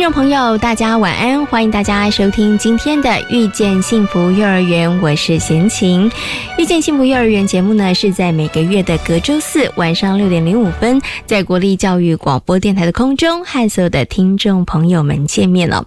[0.00, 6.10] 听众朋友，大家晚安，欢迎大家收听今天的《遇见幸福幼儿园》，我是贤琴。
[6.56, 15.84] 《遇见幸福幼儿园》节目呢是在每个月的隔周四晚上六点零五分，在国立教育广播电台的空中和所有的听众朋友们见面了。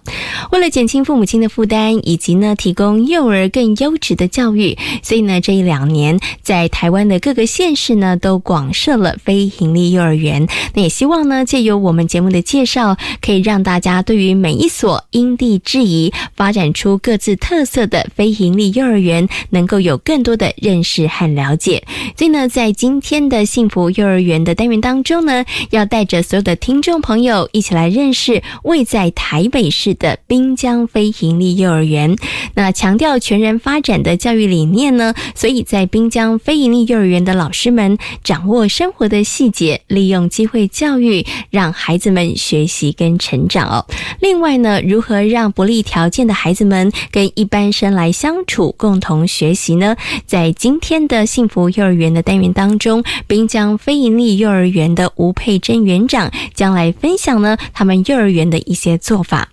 [0.52, 10.46] 为了减轻父母亲的负担，以及呢提供幼儿更优质的教育，所以呢这一两年在台湾的各个县市呢都广设了非营利幼儿园。
[10.74, 21.82] 那也希望呢借由我们节目的介绍，可以让大家对于每一所因地制宜发展出各自特色的非营利幼儿园，能够有更多的认识和了解。
[22.16, 32.16] 所以呢，在今天的幸福幼儿园的单元当中呢，要带着所有的听众朋友一起来认识位在台北市的滨江非营利幼儿园。
[32.54, 43.86] 那强调全人发展的教育理念呢，所以在滨江非营利幼儿园的老师们掌握生活的细节，利用机会教育，让孩子们学习跟成长哦。
[44.20, 49.96] 另外呢，如何让不利条件的孩子们跟一般生来相处，共同学习呢？
[50.26, 59.48] 在今天的幸福幼儿园的单元当中，滨江非营利幼儿园的吴佩珍园长将来分享呢他们幼儿园的一些做法。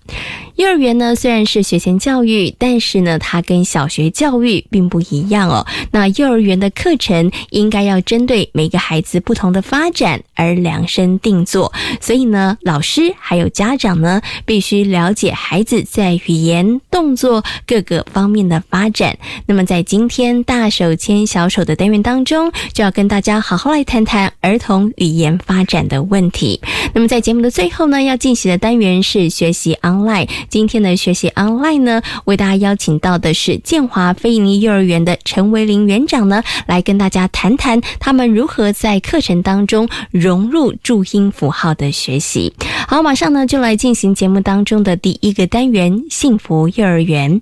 [0.55, 5.65] 幼儿园呢虽然是学前教育，但是呢它跟小学教育并不一样哦。
[5.91, 19.17] 那幼儿园的课程应该要针对每个孩子不同的发展而量身定做，所以呢老师还有家长呢必须了解孩子在语言、动作各个方面的发展。
[19.45, 26.61] 那么在今天大手牵小手的单元当中，就要跟大家好好来谈谈儿童语言发展的问题。
[26.93, 30.27] 那么在节目的最后呢，要进行的单元是学习 online。
[30.49, 42.53] 今天的学习 online 呢，为大家邀请到的是建华非营利幼儿园的陈维林园长呢，来跟大家谈谈他们如何在课程当中融入注音符号的学习。
[42.87, 47.41] 好，马上呢就来进行节目当中的第一个单元——幸福幼儿园。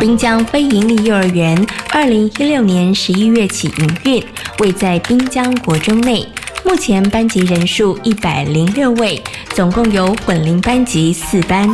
[0.00, 4.24] 滨江非营利幼儿园，二零一六年十一月起营运，
[4.58, 6.26] 位在滨江国中内。
[6.64, 11.68] 目前班级人数一百零六位，总共有混龄班级四班。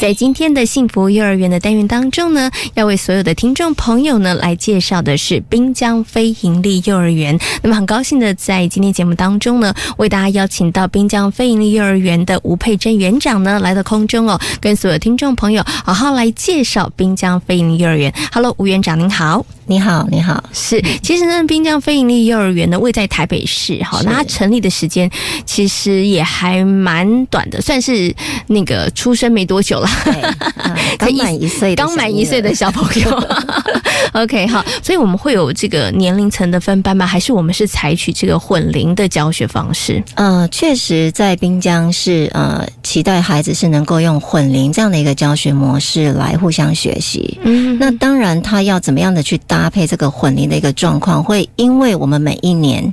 [0.00, 7.38] 在今天的幸福幼儿园的单元当中呢，要为所有的听众朋友呢来介绍的是滨江非营利幼儿园。
[7.62, 18.10] 那么很高兴的在今天节目当中呢，为大家邀请到滨江非营利幼儿园的吴佩珍园长呢来到空中哦，跟所有听众朋友好好来介绍滨江非营利幼儿园。
[18.32, 19.44] Hello，吴园长您好。
[19.66, 25.08] 你好，你好，是，其实呢，滨江非营利幼儿园呢位在台北市，哈，那它成立的时间
[25.46, 28.12] 其实也还蛮短的，算是
[28.48, 29.86] 那个出生没多久了，
[30.98, 33.28] 刚满一岁刚满一岁的小朋友。
[34.12, 37.06] OK，好，所以我们会有这个年龄层的分班吗？
[37.06, 40.02] 还是我们是采取这个混龄的教学方式？
[40.14, 47.38] 呃，确实在滨江是呃期待孩子是能够用混龄这样的一个教学模式来互相学习。
[47.44, 52.92] 嗯那当然，他要怎么样的去搭配这个混龄的一个状况，会因为我们每一年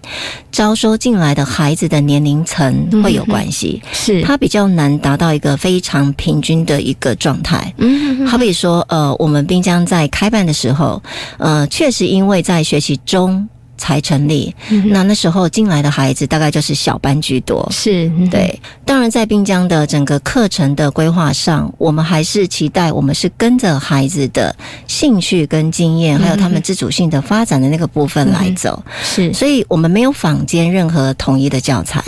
[0.52, 7.74] 招收进来的孩子的年龄层会有关系，是，他比较难达到一个非常平均的一个状态。
[7.78, 11.02] 嗯好比说，呃，我们滨江在开办的时候，
[11.38, 13.48] 呃，确实因为在学习中
[13.78, 17.68] 才成立，嗯那那时候进来的孩子大概就是小班居多。
[17.72, 24.56] 是，嗯，对，当然在滨江的整个课程的规划上，我们还是期待我们是跟着孩子的
[24.88, 32.04] 兴趣跟经验，还有他们自主性的发展的那个部分来走，是，所以我们没有坊间任何统一的教材。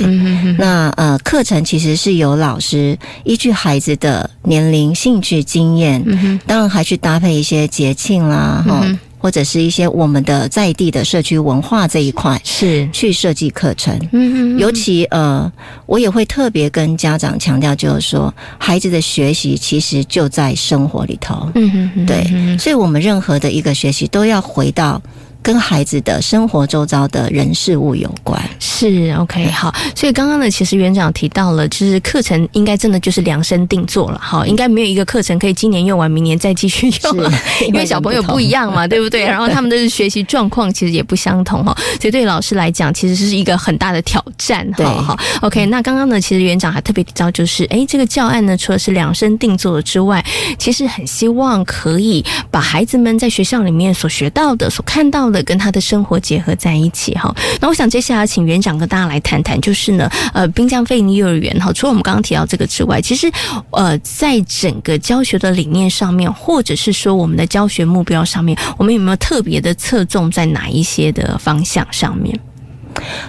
[0.57, 8.85] 那呃，课程其实是由老师依据孩子的年龄、兴趣、经验，嗯，当然还去搭配一些节庆啦，哈、
[9.19, 13.93] 或者是一些我们的在地的社区文化这一块是，去设计课程。
[14.11, 15.51] 嗯哼哼，尤其呃，
[15.85, 21.51] 我也会特别跟家长强调，就是说，孩子的学习其实就在生活里头。
[21.53, 25.01] 嗯嗯哼所以我们任何的一个学习都要回到
[25.41, 28.41] 跟孩子的生活周遭的人事物有关。
[28.59, 37.31] 是 OK 好，所以刚刚呢，其实园长提到了，就是课程应该真的就是量身定做了，哈，应该没有一个课程可以今年用完，明年再继续用了，
[37.67, 39.23] 因为小朋友不一样嘛， 对不对？
[39.25, 44.65] 然后他们的学习状况其实也不相同哈，所以对老师来讲，其实是一个很大的挑战。
[44.77, 50.23] 好好 OK，那刚刚呢，其实园长还特别提到，就是哎，这个教案呢，除了是量身定做之外，
[50.57, 57.35] 其实很希望可以把孩子们在学校里面所学到的、所看到的，跟他的生活结合在一起哈。
[57.59, 58.69] 那我想接下来请园长。
[58.79, 63.29] 跟大家来谈谈，就是呢，呃，滨江飞尼幼儿园哈，除了我们刚刚提到这个之外，其实，
[63.71, 72.39] 呃，在整个教学的理念上面，或者是说我们的教学目标上面，我们有没有特别的侧重在哪一些的方向上面？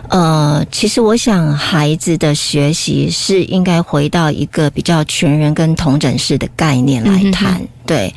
[0.09, 7.61] 呃，其实我想，孩子的学习是应该回到一个比较全人跟同整式的概念来谈。
[7.91, 8.15] 对，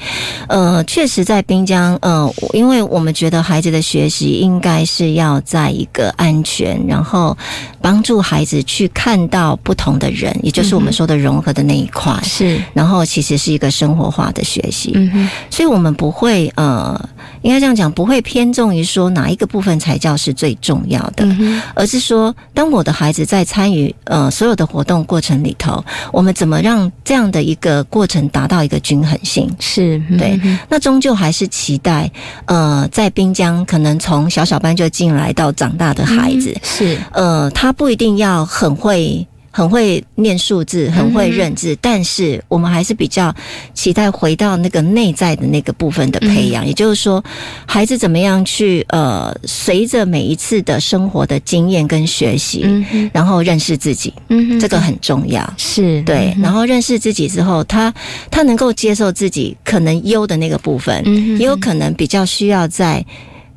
[0.50, 7.36] 呃，确实在滨江，呃，因为我们觉得孩子的学习应该是要在一个安全，然后
[7.81, 12.14] 帮助孩子去看到不同的人，也就是我们说的融合的那一块。
[12.22, 14.92] 是，然后其实是一个生活化的学习。
[14.94, 17.10] 嗯哼，所以我们不会，呃，
[17.42, 21.26] 应该这样讲，不会偏重于说哪一个部分才叫是最重要的，
[21.74, 29.50] 而是说，当我的孩子在参与呃所有的活动过程里头，我们怎么让这样的一个过程达到一个均衡性？
[29.63, 32.12] 是对，那终究还是期待，
[32.45, 39.25] 呃，在滨江可能从小小班就进来到长大的孩子，是，呃，他不一定要很会。
[39.56, 43.34] 很会念数字，很会认字，但是我们还是比较
[43.76, 46.66] 期待回到那个内在的那个部分的培养。
[46.66, 47.24] 也就是说，
[47.68, 52.66] 孩子怎么样去呃，随着每一次的生活的经验跟学习，
[53.14, 55.54] 然后认识自己，嗯，这个很重要。
[55.56, 57.94] 是对，然后认识自己之后，他
[58.32, 61.06] 他能够接受自己可能优的那个部分，
[61.38, 63.06] 也有可能比较需要在。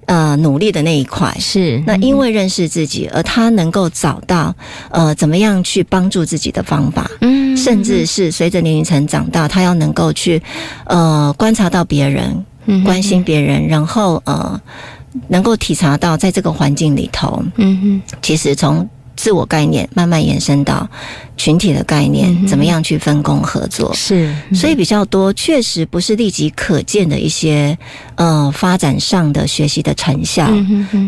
[0.07, 1.35] 呃，努力的那一块。
[1.39, 4.55] 是那，因为认识自己，而他能够找到
[4.91, 10.43] 呃，怎么样去帮助自己的方法，嗯，甚至是随着年龄层长大，他要能够去
[10.87, 12.45] 呃观察到别人，
[12.85, 14.61] 关心别人，然后呃，
[15.29, 18.89] 能够体察到在这个环境里头，嗯哼，其实从。
[19.17, 20.89] 自我概念慢慢延伸到
[21.37, 23.93] 群体的概念，怎么样去分工合作？
[23.95, 27.77] 是，所以比较多，确实不是立即可见的一些
[28.15, 30.49] 呃发展上的学习的成效，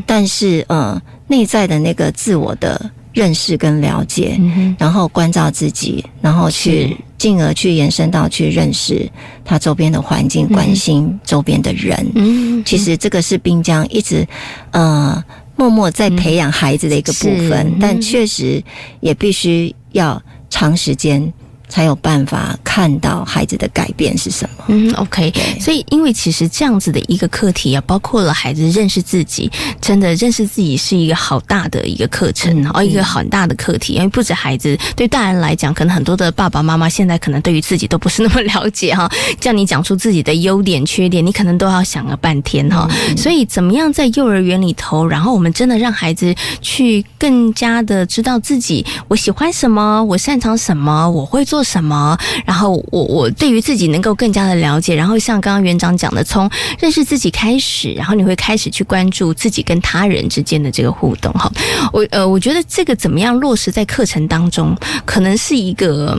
[0.07, 4.41] 但是呃内在的那个自我的认识跟了解，
[4.79, 9.11] 然后关照自己，然后去进而去延伸到去认识
[9.45, 12.07] 他周边的环境，关心周边的人。
[12.15, 14.27] 嗯，其实这个是滨江一直
[14.71, 15.23] 呃。
[15.59, 18.63] 默默在培养孩子的一个部分，但确实
[19.01, 21.33] 也必须要长时间。
[21.69, 24.65] 才有办法看到孩子的改变是什么。
[24.69, 25.33] 嗯，OK。
[25.61, 29.51] 所以，因为其实这样子的一个课题啊，包括了孩子认识自己，
[29.81, 33.95] 真的认识自己是一个好大的一个课程，然后一个很大的课题。
[33.95, 39.11] 因为不止孩子，对大人来讲，可能很多的爸爸妈妈现在可能对于自己都不是那么了解哈。
[39.39, 42.89] 叫你讲出自己的优点、缺点，你可能都要想个半天哈。
[43.17, 51.58] 所以，怎么样在幼儿园里头，然后我们真的让孩子去更加的知道自己，我喜欢什么，我擅长什么，我会做。
[51.59, 52.17] 做什么？
[52.47, 61.33] 然后我我对于自己能够更加的了解，然后像刚刚园长讲的，从认识自己开始，然后你会开始去关注自己跟他人之间的这个互动。
[61.33, 61.51] 哈，
[61.93, 64.73] 我呃，我觉得这个怎么样落实在课程当中，
[65.05, 66.17] 可能是一个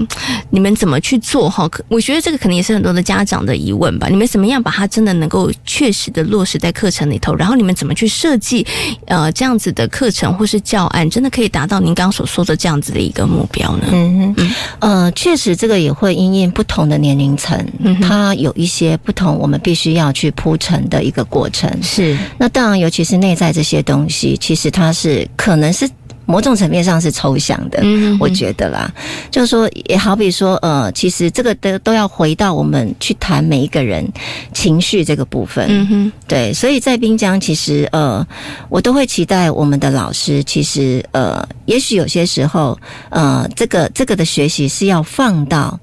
[0.50, 1.70] 你们怎么去做哈？
[1.88, 4.10] 我觉得这个可能也是很多的家长的疑问吧。
[4.10, 7.34] 你们怎么样把它真的能够确实的落实在课程里头？
[7.34, 8.68] 然后你们怎么去设计
[9.08, 13.88] 呃这样子的课程或是教案，真的可以达到您刚刚所说的这样子的一个目标呢？
[13.94, 15.13] 嗯嗯呃。
[15.16, 17.58] 确实，这个也会因应不同的年龄层，
[18.02, 21.72] 它有一些不同，我们必须要去铺陈的一个过程。
[21.82, 25.90] 是，那当然，尤其是内在这些东西，其实它是可能是。
[26.30, 27.82] 某种层面上是抽象的，
[28.20, 28.88] 我觉得啦，
[29.32, 34.08] 就是说，也好比说，呃，其实这个都都要回到我们去谈每一个人
[34.54, 38.24] 情绪这个部分，嗯哼，对，所以在滨江，其实呃，
[38.70, 42.78] 我都会期待我们的老师，其实呃，也许有些时候，
[43.10, 45.80] 呃，这个这个的学习是要放到。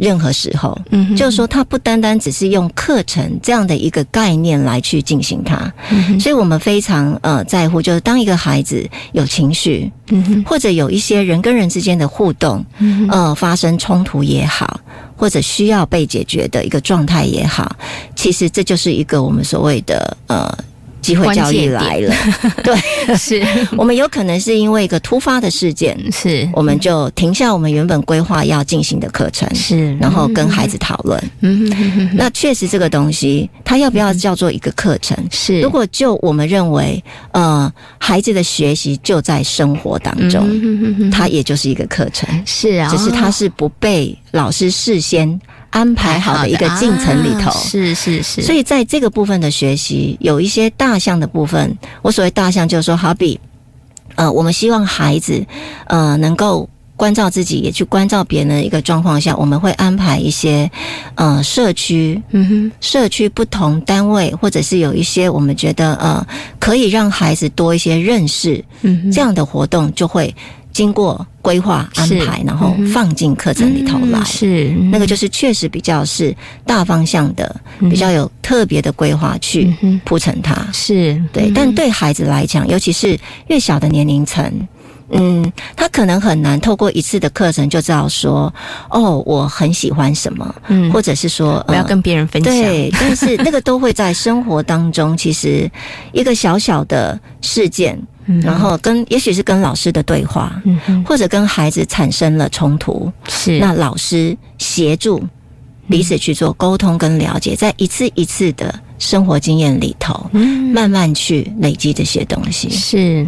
[0.00, 5.70] 任何时候，嗯，就是说，它不单单只是用课程这样的一个概念来去进行它，
[6.18, 14.80] 所以我们非常呃在乎，就是当一个孩子有情绪，嗯，或者有一些人跟人之间的互动，嗯，呃，发生冲突也好，
[15.14, 17.76] 或者需要被解决的一个状态也好，
[18.16, 20.58] 其实这就是一个我们所谓的呃。
[21.00, 22.14] 机会教育来了，
[22.62, 22.76] 对，
[23.16, 23.42] 是。
[23.76, 31.22] 我们有可能是因为一个突发的事件，是，我们就停下我们原本规划要进行的课程，是，然后跟孩子讨论。
[31.40, 35.16] 嗯，那确实这个东西，它要不要叫做一个课程？
[35.30, 37.02] 是，如果就我们认为，
[37.32, 45.40] 呃，孩子的学习就在生活当中，它也就是一个课程，是啊，只是它是不被老师事先。
[45.70, 51.76] 安排好的一个进程里头，是是是，所以在这个部分的学习，有一些大项的部分。
[52.02, 53.38] 我所谓大项，就是说，好比，
[54.16, 55.46] 呃，我们希望孩子，
[55.86, 60.68] 呃，能够关照自己，也去关照别人的一个状况下，我们会安排一些，
[61.14, 66.26] 呃，社区，嗯哼，社区不同单位，或者是有一些我们觉得，呃，
[66.58, 70.34] 可以让孩子多一些认识，嗯，这样的活动就会。
[70.72, 76.34] 经过规划安排，然后放进课程里头来，是那个就是确实比较是
[76.64, 79.74] 大方向的，比较有特别的规划去
[80.04, 81.50] 铺成它，是对。
[81.54, 84.68] 但对孩子来讲，尤其是越小的年龄层，
[85.10, 88.52] 嗯，他可能很难透过一次的课程就知道说，
[88.90, 92.90] 哦，我很喜欢什么，嗯，或者是说我要跟别人分享，对。
[92.92, 95.68] 但是那个都会在生活当中，其实
[96.12, 98.00] 一个小小的事件。
[98.42, 100.62] 然后跟也许是跟老师的对话，
[101.04, 103.58] 或者跟孩子产生了冲突，是。
[103.58, 105.22] 那老师协助
[105.88, 110.30] 彼此去做沟通跟了解，在一次一次的生活经验里头，
[110.72, 113.26] 慢慢去累积这些东西，是。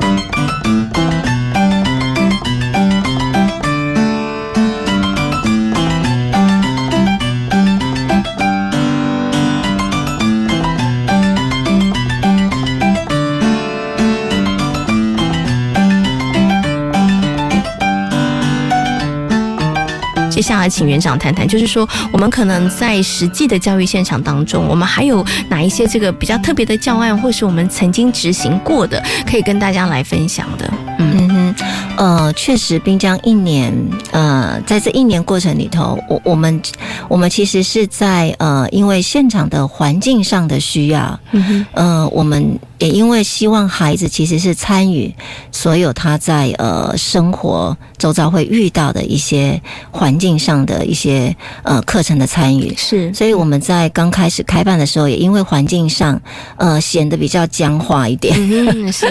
[20.42, 30.68] 接下来，请园长谈谈，就是说，我们可能在实际的教育现场当中，我们还有哪一些这个比较特别的教案，或是我们曾经执行过的，可以跟大家来分享的。
[30.99, 31.54] 嗯哼，
[31.96, 33.72] 呃，确实，滨江一年，
[34.11, 36.61] 呃，在这一年过程里头，我我们
[37.06, 45.14] 我们其实是在呃，因为现场的环境上的需要，嗯哼，呃，我们也因为希望孩子其实是参与
[45.52, 49.62] 所有他在呃生活周遭会遇到的一些
[49.92, 56.20] 环境上的一些呃课程的参与，是，所以我们在刚开始开办的时候，也因为环境上
[56.56, 59.06] 呃显得比较僵化一点，嗯，是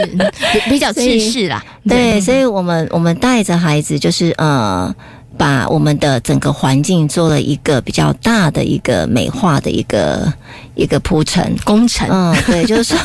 [0.69, 1.63] 比较制式啦。
[1.87, 4.93] 对，所以我们我们带着孩子，就是呃，
[5.37, 10.31] 把我们的整个环境做了一个比较大的一个美化的一个
[10.75, 12.07] 一个铺陈工程。
[12.09, 12.97] 嗯，对，就是说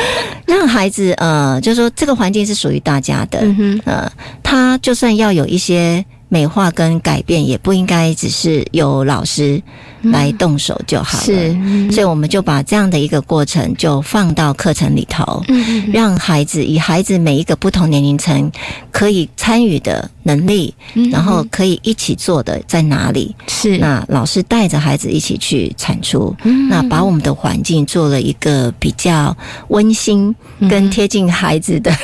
[0.46, 3.40] 让孩子呃，就是说这个环境是属于大家的。
[3.42, 4.12] 嗯哼，呃，
[4.42, 6.04] 他就算要有一些。
[6.34, 9.62] 美化跟改变也不应该只是由老师
[10.02, 15.44] 来动手就好了，是，所以我们就把这样的一个过程就放到课程里头，
[15.92, 18.50] 让孩子以孩子每一个不同年龄层
[18.90, 20.74] 可以参与的能力，
[21.12, 23.32] 然后可以一起做的在哪里？
[23.46, 26.34] 是，那老师带着孩子一起去产出，
[26.68, 29.36] 那把我们的环境做了一个比较
[29.68, 30.34] 温馨
[30.68, 31.96] 跟贴近孩子的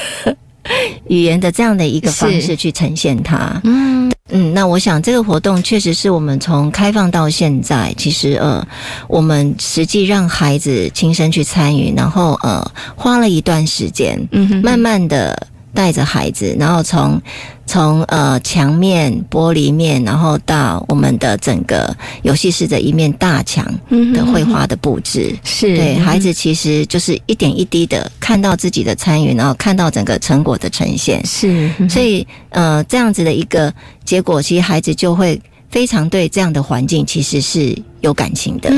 [1.08, 4.10] 语言的这样的一个方式去呈现它，嗯。
[4.32, 8.64] 嗯，那我想这个活动确实是我们从开放到现在，其实呃，
[9.08, 12.64] 我们实际让孩子亲身去参与，然后呃，
[12.94, 15.48] 花了一段时间，嗯，慢慢的。
[15.72, 17.20] 带着孩子，然后从
[17.66, 23.64] 从呃墙面、玻璃面，然后到我们的整个游戏室的一面大墙
[24.12, 33.72] 的绘画的布置，是对孩子其实就是一点一滴的看到自己的参与，然后看到整个成果的呈现，是，所以呃这样子的一个
[34.04, 38.70] 结果，其实孩子就会非常对这样的环境其实是有感情的。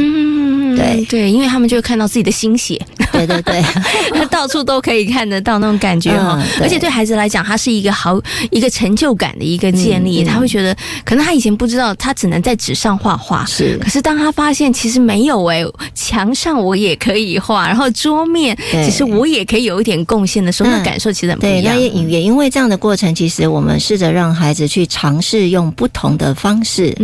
[0.77, 1.05] 对。
[1.07, 2.81] 对，因为他们就会看到自己的心血，
[3.13, 3.63] 对对对，
[4.31, 6.43] 到处都可以看得到那种感觉哈。
[6.61, 10.75] 而且对孩子来讲，他是一个好一个成就感的一个建立，他会觉得
[11.05, 13.77] 可能他以前不知道，他只能在纸上画画，是。
[13.79, 15.63] 可是当他发现其实没有哎，
[15.95, 21.75] 墙上我也可以画，然后桌面其实我也可以有一点贡献的时候，那感受其实很不一样。
[21.75, 26.97] 那也也因为这样的过程，其实我们试着让孩子去尝试用不同的方式，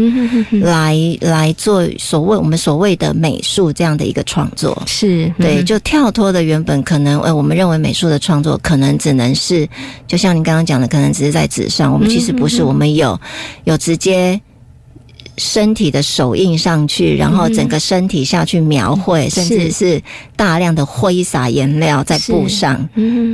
[0.63, 3.58] 来来做所谓我们所谓的美术。
[3.73, 4.81] 这样的一个创作。
[4.87, 9.69] 是对，就跳脱的原本可能，呃，我们认为美术的创作可能只能是，
[10.07, 11.93] 就像您刚刚讲的，可能只是在纸上。
[11.93, 13.19] 我们其实不是，我们有
[13.65, 14.41] 有直接
[15.37, 20.03] 身体的手印上去，然后整个身体下去描绘，甚至是
[20.35, 22.75] 大量的挥洒颜料在布上，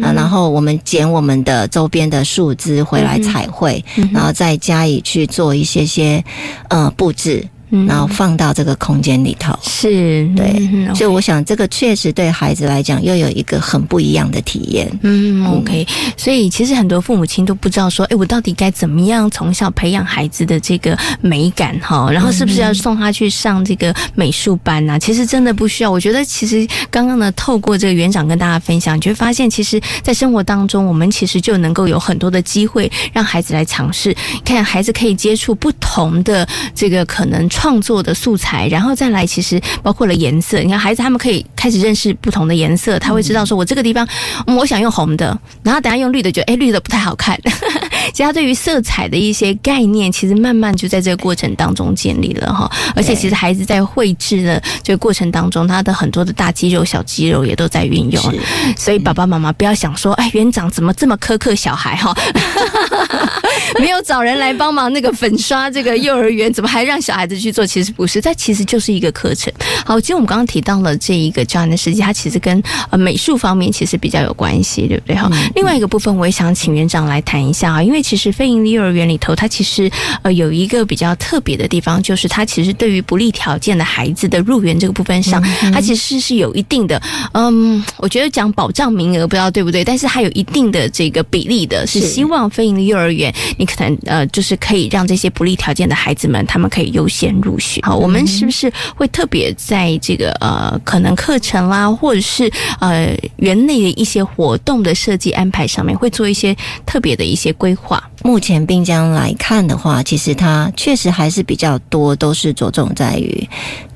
[0.02, 6.22] 啊，然后我们捡我们的周边的树枝回来彩绘，然后再加以去做一些些
[6.68, 7.48] 呃布置。
[7.86, 9.58] 然后放到这个空间里头。
[9.62, 14.90] 是，对，所以我想这个确实对孩子来讲又有一个很不一样的体验。
[15.02, 15.86] 嗯，OK。
[16.16, 22.10] 所以其实很多父母亲都不知道说，哎，我到底该怎么样从小培养孩子的这个美感哈？
[22.10, 24.98] 然后是不是要送他去上这个美术班呢？
[24.98, 25.90] 其实真的不需要。
[25.90, 34.14] 我觉得其实刚刚呢，透过这个园长跟大家分享，你就会发现，其实，在生活当中，我们其实就能够有很多的机会让孩子来尝试，
[34.44, 40.58] 看孩子可以接触不同的这个可能创作的素材，然后再来，其实包括了颜色。
[40.58, 44.06] 你看，孩子他们可以开始认识不同的颜色，他会知道说，我这个地方
[44.46, 47.40] 我想用红的，然后等下用绿的，觉得哎绿的不太好看。
[48.12, 52.70] 其实他对于色彩的一些概念，其实慢慢就在这个过程当中建立了哈。
[52.94, 58.22] 而且其实孩子在绘制的这个过程当中，他的很多的大肌肉、小肌肉也都在运用。
[58.76, 62.14] 所以爸爸妈妈不要想说，哎，园长怎么这么苛刻小孩哈？
[63.80, 67.64] 没有找人来帮忙那个粉刷这个幼儿园，怎么还让小孩子去做？
[67.66, 69.50] 其实不是，它其实就是一个课程。
[69.86, 75.16] 好，其实我们刚刚提到了这一个教案的实际，它其实跟呃美术方面其实比较有关系，对不对？
[75.16, 75.30] 哈。
[75.54, 79.90] 另外一个部分，我也想请园长来谈一下啊，因为其实非营利幼儿园里头，它其实
[80.22, 85.40] 呃有一个比较特别的地方，就是它其实对于不利条件的孩子的入园这个部分上，
[85.72, 87.00] 它其实是有一定的，
[87.32, 93.32] 嗯，我觉得讲保障名额不知道对不对，但是它有一定的这个比例的，是希望非营利幼儿园。
[93.58, 97.80] 你可能呃，就是可以让这些不利条件的孩子们，他们可以优先入学。
[97.82, 102.50] 好，我们是不是会特别在这个呃，可能课程啦，或者是
[102.80, 108.02] 呃园内的一些活动的设计安排上面，会做一些特别的一些规划？
[108.22, 113.48] 目前滨江来看的话，其实它确实还是比较多，都是着重在于。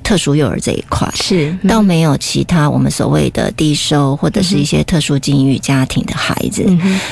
[0.09, 6.65] 特殊幼儿这一块是，倒没有其他我们所谓的低收或者是一些特殊境遇家庭的孩子，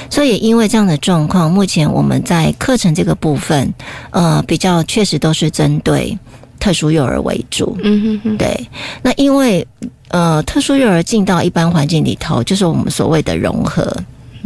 [0.08, 3.70] 所以因为这样的状况，目前我们在课程这个部分，
[4.12, 6.18] 呃，比较确实都是针对
[6.58, 7.76] 特殊幼儿为主。
[7.84, 8.66] 嗯哼哼，对。
[9.02, 9.66] 那因为
[10.08, 13.94] 呃，特殊幼儿进到一般环境里头，就是我们所谓的融合。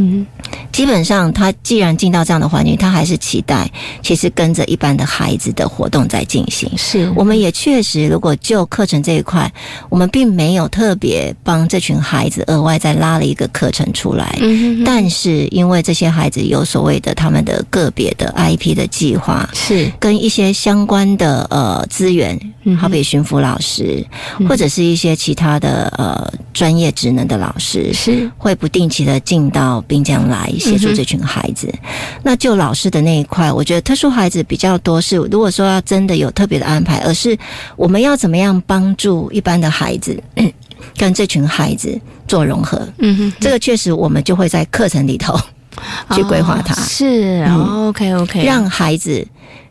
[0.01, 0.27] 嗯，
[0.73, 3.71] 基本上他既然进到这样的环境，他还是期待
[4.03, 6.71] 其实跟着一般的孩子的活动在进行。
[6.77, 9.53] 是，我们也确实，如果就课程这一块，
[9.89, 14.39] 我们并没有特别帮这群孩子额外再拉了一个课程出来。
[14.41, 19.91] 嗯，但是因为这些孩子有所谓的他们的个别的 IP 的计划，是。
[19.99, 22.39] 跟一些相关的呃资源，
[22.79, 24.05] 好比巡抚老师
[24.49, 29.81] 或者是一些其他的呃专业职能的老师，是会不定期的进到。
[29.91, 31.73] 滨江来协助这群孩子。
[32.23, 35.01] 那就老师的那一块，我觉得特殊孩子比较多。
[35.01, 37.37] 是如果说要真的有特别的安排，而是
[37.77, 40.23] 我们要怎么样帮助一般的孩子
[40.97, 42.87] 跟这群孩子做融合？
[42.99, 45.37] 嗯哼，这个确实我们就会在课程里头
[46.13, 46.75] 去规划它。
[46.75, 49.27] 是，OK OK，让孩子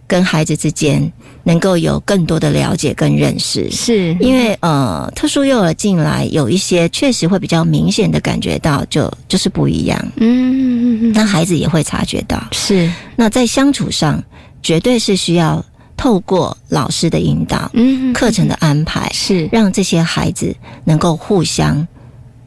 [0.10, 1.10] 跟孩子之间。
[1.46, 4.14] 能够有更多的了解跟认识，是。
[4.20, 12.92] 因为呃，特殊幼儿进来有一些确实会比较明显的感觉到，就就是不一样，嗯，那孩子也会察觉到，是。
[13.16, 14.22] 那在相处上，
[14.62, 15.64] 绝对是需要
[15.96, 19.50] 透过老师的引导，嗯，课程的安排，是。
[19.52, 21.88] 让这些孩子能够互相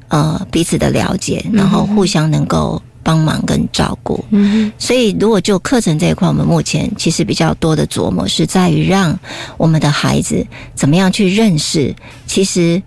[0.09, 2.81] 呃彼此的了解，然后互相能够。
[3.03, 9.19] 帮忙跟照顾，嗯，所以如果就课程这一块，我们目前其实比较多的琢磨是在于让
[9.57, 11.95] 我们的孩子怎么样去认识，
[12.27, 12.83] 其实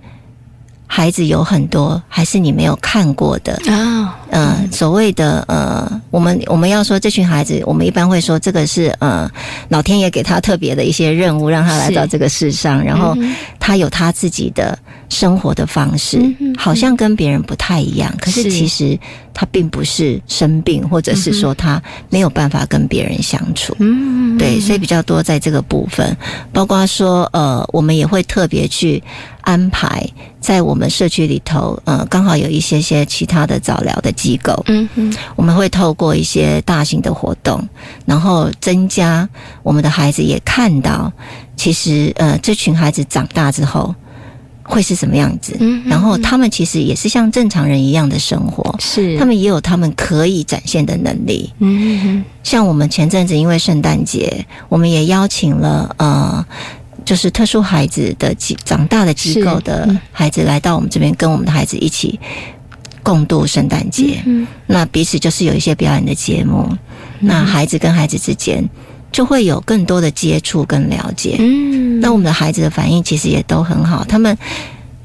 [0.88, 9.30] 孩子有很多还是你没有看过的啊，呃，所谓的呃，我们我们要说这群孩子，我们一般会说这个是呃，
[9.70, 13.16] 老天爷给他特别的一些任务，让他来到这个世上，然后
[13.60, 14.78] 他有他自己的
[15.10, 16.20] 生活的方式，
[16.58, 18.98] 好像跟别人不太一样，可是其实。
[19.38, 26.16] 他并不是生病，或者是说他没有办法跟别人相处，嗯，对，所以比较多在这个部分，
[26.54, 29.04] 包括说，呃，我们也会特别去
[29.46, 30.06] 安排
[30.42, 37.66] 在我们社区里头，呃，刚好有一些些其他的早疗的机构，嗯嗯，我们会透过一些大型的活动，
[38.06, 39.28] 然后增加
[39.64, 41.12] 我们的孩子也看到，
[41.56, 43.96] 其实，呃，这群孩子长大之后。
[44.68, 45.56] 会是什么样子？
[45.60, 51.54] 嗯，然后他们其实也是像正常人一样的生活，是他们也有他们可以展现的能力。
[51.60, 56.44] 嗯，像我们前阵子因为圣诞节，我们也邀请了呃，
[57.06, 62.20] 就是特殊孩子的机长大的机构的孩子来到我们这边，跟我们的孩子一起
[63.04, 64.22] 共度圣诞节。
[64.26, 66.76] 嗯，那彼此就是有一些表演的节目，
[67.20, 68.68] 那孩子跟孩子之间。
[69.12, 74.38] 就会有更多的接触跟了解，嗯，那我们的孩子的反应其实也都很好，他们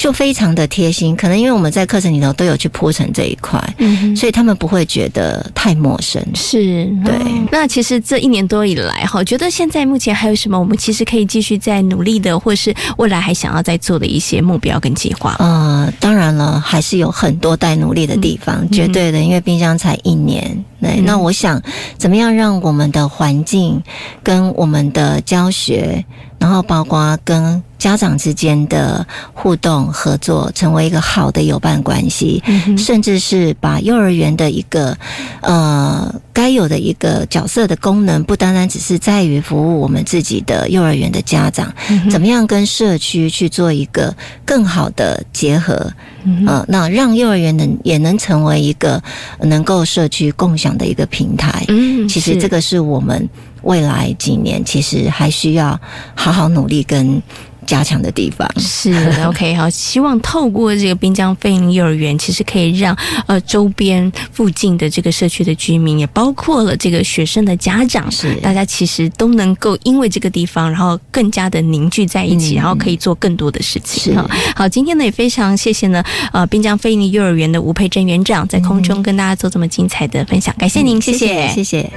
[0.00, 1.14] 就非常的贴心。
[1.14, 6.24] 可能因为我们在课程里头都有去铺成这一块，嗯，所以他们不会觉得太陌生。
[6.34, 7.14] 是对。
[7.52, 15.36] 那其实这一年多以来，哈，觉得现在目前还有什么我们其实可以继续在努力的，或是未来还想要再做的一些目标跟计划？
[15.38, 20.64] 呃，当然了，还是有很多待努力的地方，绝对的，因为冰箱才一年。
[20.80, 21.60] 对，那我想
[21.98, 23.82] 怎么样让我们的环境
[24.22, 26.02] 跟我们的教学，
[26.38, 32.42] 然后包括跟家长之间的互动合作，成为一个好的友伴关系，
[32.76, 34.96] 甚至是把幼儿园的一个
[35.40, 41.72] 呃该有的一个角色的功能，不单单只是在于服务我们自己的幼儿园的家长，
[42.10, 44.14] 怎么样跟社区去做一个
[44.44, 45.90] 更好的结合。
[46.24, 49.02] 嗯，那让幼儿园能也能成为一个
[49.40, 51.64] 能够社区共享的一个平台。
[51.68, 53.26] 嗯，其实这个是我们
[53.62, 55.80] 未来几年其实还需要
[56.14, 57.22] 好好努力跟。
[57.70, 58.48] 加强的地方。
[58.58, 58.92] 是
[59.24, 62.96] OK 好，希望透过这个滨江飞鹰幼儿园，其实可以让
[63.28, 68.34] 呃周边附近的这个社区的居民，也包括了这个学生的家长，是。
[68.42, 74.16] 大家其实都能够因为这个地方，然后更加的凝聚在一起，然后可以做更多的事情。
[74.16, 76.02] 好，好，今天呢也非常谢谢呢
[76.32, 81.88] 呃滨江飞鹰幼儿园的吴佩珍园长在空中跟大家做这么精彩的分享，感谢您，谢谢，谢谢。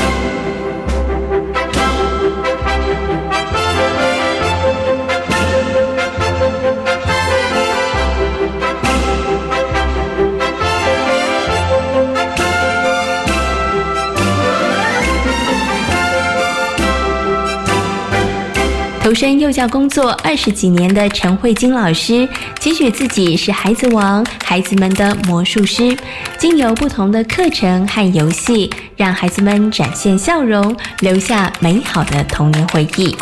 [0.00, 0.05] 投
[19.16, 22.28] 身幼教工作二十几年的陈慧晶老师，
[22.60, 25.96] 期许自己是孩子王，孩子们的魔术师。
[26.36, 33.16] 经由不同的课程和游戏，让孩子们展现笑容，留下美好的童年回忆。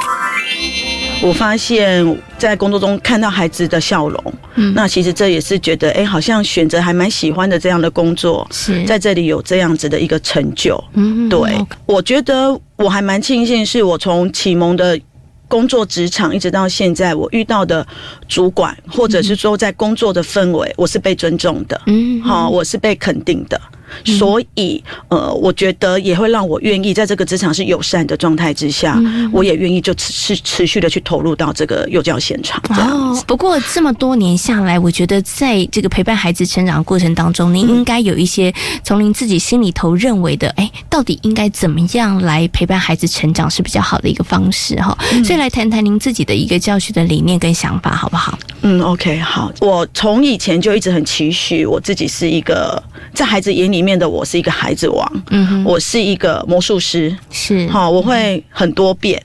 [1.22, 2.04] 我发现，
[2.36, 10.82] 在工作中看到孩子的笑容，嗯，那其实这也是觉得，哎，好像选择还蛮喜欢的这样的工作，是在这里有这样子的一个成就。
[10.94, 15.00] 嗯，对，我觉得我还蛮庆幸，是我从启蒙的。
[15.48, 17.86] 工作职场一直到现在，我遇到的
[18.28, 23.60] 主管，或者是说在工作的氛围，我是被尊重的，嗯，好，我是被肯定的。
[24.04, 29.00] 所以，呃，我觉得也会让我愿意在这个职场是友善的状态之下，
[29.32, 32.60] 我也愿意就持持续的去投入到这个幼教现场。
[32.70, 38.52] 哦，不过这么多年下来，我觉得在这个陪伴孩子成长过程当中，您应该有一些
[38.82, 44.96] 从您自己心里头认为的，哎，到底应该怎么样来陪伴孩子成长是比较好的一个方式哈。
[45.24, 48.38] 所以来谈谈您自己的一个教学的理念跟想法，好不好？
[48.62, 49.52] 嗯，OK，好。
[49.60, 53.83] 我从以前就一直很期许我自己是一个在孩子眼里。
[53.84, 59.22] 面的我是一个孩子王，嗯，我是一个魔术师，是好，我会很多变。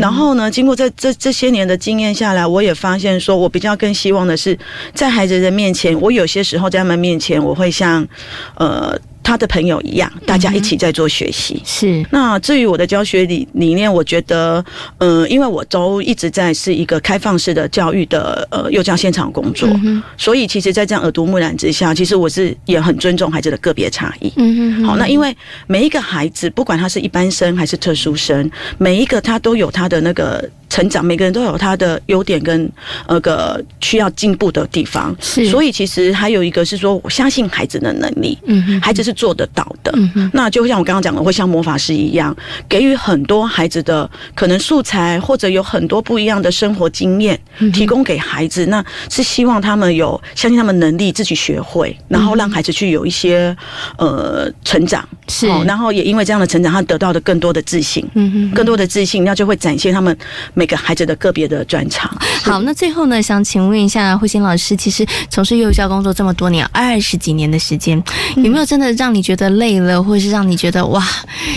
[0.00, 4.58] 然后呢，经过这这这些年的经验下来，我也发现说，我比较更希望的是，
[4.94, 8.08] 在孩子的面前，我有些时候在他们面前，我会像
[8.56, 8.98] 呃。
[9.28, 11.60] 他的朋友一样，大家一起在做学习。
[11.62, 12.02] 是。
[12.10, 14.64] 那至于我的教学理理念，我觉得，
[14.96, 19.68] 嗯，因为我都一直在是一个开放式的教育的呃幼教现场工作，
[20.16, 24.32] 所以其实，在这样耳濡目染之下，其实我是也很尊重孩子的个别差异。
[24.36, 25.36] 嗯好，那因为
[25.66, 32.70] 每一个孩子，不管他是一般生还是特殊生，每一个他都有他的那个成长，每个人都有他的优点跟
[33.08, 35.14] 那个需要进步的地方。
[35.20, 35.46] 是。
[35.50, 38.38] 所以其实还有一个是说，我相信孩子的能力。
[38.46, 38.80] 嗯。
[38.80, 39.12] 孩子是。
[39.18, 42.36] 做得到的，嗯那就像我刚刚讲的，会像魔法师一样，
[42.68, 47.36] 给予很多孩子的可能素材，或者有很多不一样的生活经验，
[47.72, 48.64] 提供给孩子。
[48.66, 53.56] 那是希望他们有相信他们能力，自己学会，然后让孩子去有一些
[53.96, 55.04] 呃成长。
[55.26, 60.16] 是，然后也因为这样的成长，他得到的更多的自信，嗯哼，更多的自信，那就会展现他们
[60.58, 62.10] 每个孩子的个别的专长。
[62.44, 68.00] 好，那最后呢，想请问一下慧心老师，其实从事幼教工作这么多年，二十几年的时间，
[68.36, 71.02] 有没有真的让让你觉得累了，或者是让你觉得哇，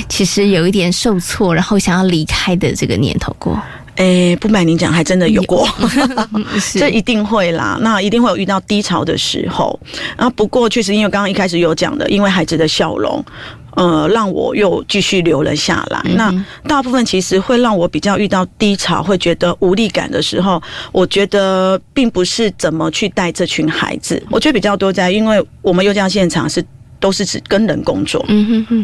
[0.07, 3.61] 其实有一点受挫，然后想要离开的这个念头过？
[3.97, 5.67] 诶，不瞒您讲，还真的有过，
[6.79, 7.77] 这一定会啦。
[7.81, 9.77] 那一定会有遇到低潮的时候。
[10.15, 13.21] 啊，不过确实因为刚刚一开始有讲的，因为孩子的笑容，
[13.75, 16.01] 呃，让我又继续留了下来。
[16.15, 16.33] 那
[16.67, 26.63] 大部分其实会让我比较遇到低潮，会觉得无力感的时候，我觉得并不是怎么去带这群孩子，我觉得比较多在，因为我们幼教现场是。
[27.01, 28.23] 都是指跟人工作，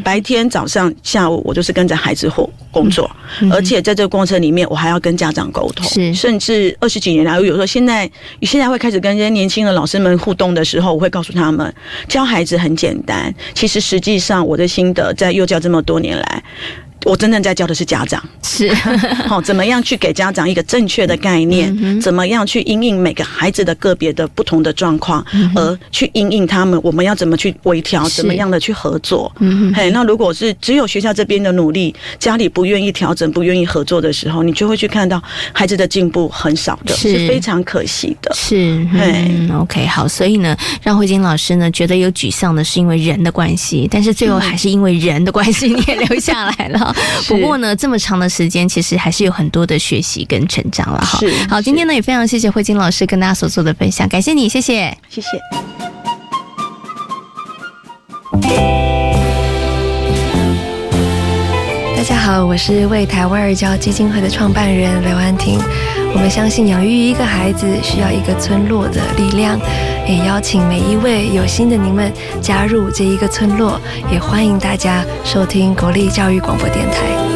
[0.03, 3.09] 白天、早上、下午，我就是跟着孩子或工作，
[3.51, 8.09] 而且在这个过程里面，我还要跟家长沟通，甚至二十几年来，我有时候现在
[8.41, 11.71] 现在会开始跟这些年轻的老师们互动的时候，我会告诉他们，
[12.09, 16.43] 教孩子很简单，其实实际上我的心得，在幼教这么多年来。
[17.05, 18.73] 我真正在教的是家长，是
[19.27, 22.01] 好， 怎么样去给家长一个正确的概念？
[22.01, 26.79] 怎么样去因应每个孩子的个别的不同的状况，而去因应他们？
[26.83, 28.07] 我们要怎么去微调？
[28.09, 29.31] 怎么样的去合作？
[29.39, 35.21] 嗯，嘿，那如果是只有学校这边的努力，家里不愿意调整、不愿意合作的时候，你就会去看到
[35.53, 38.33] 孩子的进步很少的，是非常可惜的。
[38.35, 46.86] 是，嗯，OK，好，所以呢，让慧晶老师呢觉得有沮丧的是因为人的关系，但是最后还是因为人的关系，你也留下来了。
[47.27, 51.19] 不过呢，这么长的时间，其实还是有很多的学习跟成长了哈。
[51.49, 55.27] 好，今天呢也非常谢谢慧晶老师跟大家所做的分享，感谢你，谢谢，谢谢。
[62.27, 65.57] 好，我是为台湾儿教基金会的创办人刘安婷。
[66.13, 69.57] 我们相信养育一个孩子需要一个村落的力量，
[70.05, 72.11] 也邀请每一位有心的您们
[72.41, 73.79] 加入这一个村落，
[74.11, 77.26] 也欢迎大家收听国立教育广播电台。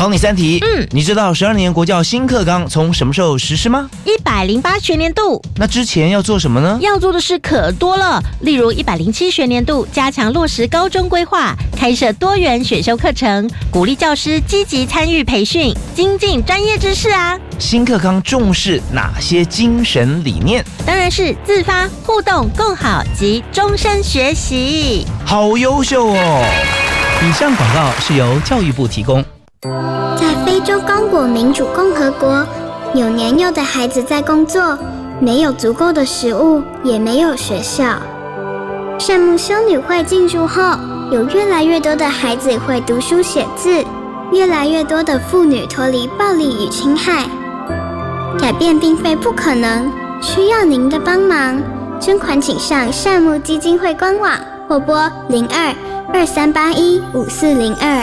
[0.00, 3.90] 考你三题，嗯，你知道十二年国教新课纲从什么时候实施吗？
[4.06, 5.42] 一百零八学年度。
[5.56, 6.78] 那之前要做什么呢？
[6.80, 17.38] 要做的事可多了，例如一百零七学年度加强落实高中规划，开设多元选修课程，鼓励教师积极参与培训，精进专业知识啊。
[17.58, 20.64] 新课纲重视哪些精神理念？
[20.86, 25.06] 当然是自发、互动、共好及终身学习。
[25.26, 26.42] 好优秀哦！
[27.22, 29.22] 以上广告是由教育部提供。
[29.62, 32.46] 在非洲刚果民主共和国，
[32.94, 34.78] 有年幼的孩子在工作，
[35.20, 37.98] 没有足够的食物，也没有学校。
[38.98, 40.62] 善牧修女会进驻后，
[41.12, 43.84] 有越来越多的孩子会读书写字，
[44.32, 47.28] 越来越多的妇女脱离暴力与侵害。
[48.38, 49.92] 改变并非不可能，
[50.22, 51.60] 需要您的帮忙。
[52.00, 54.32] 捐款请上善牧基金会官网
[54.66, 55.74] 或拨零二
[56.14, 58.02] 二三八一五四零二。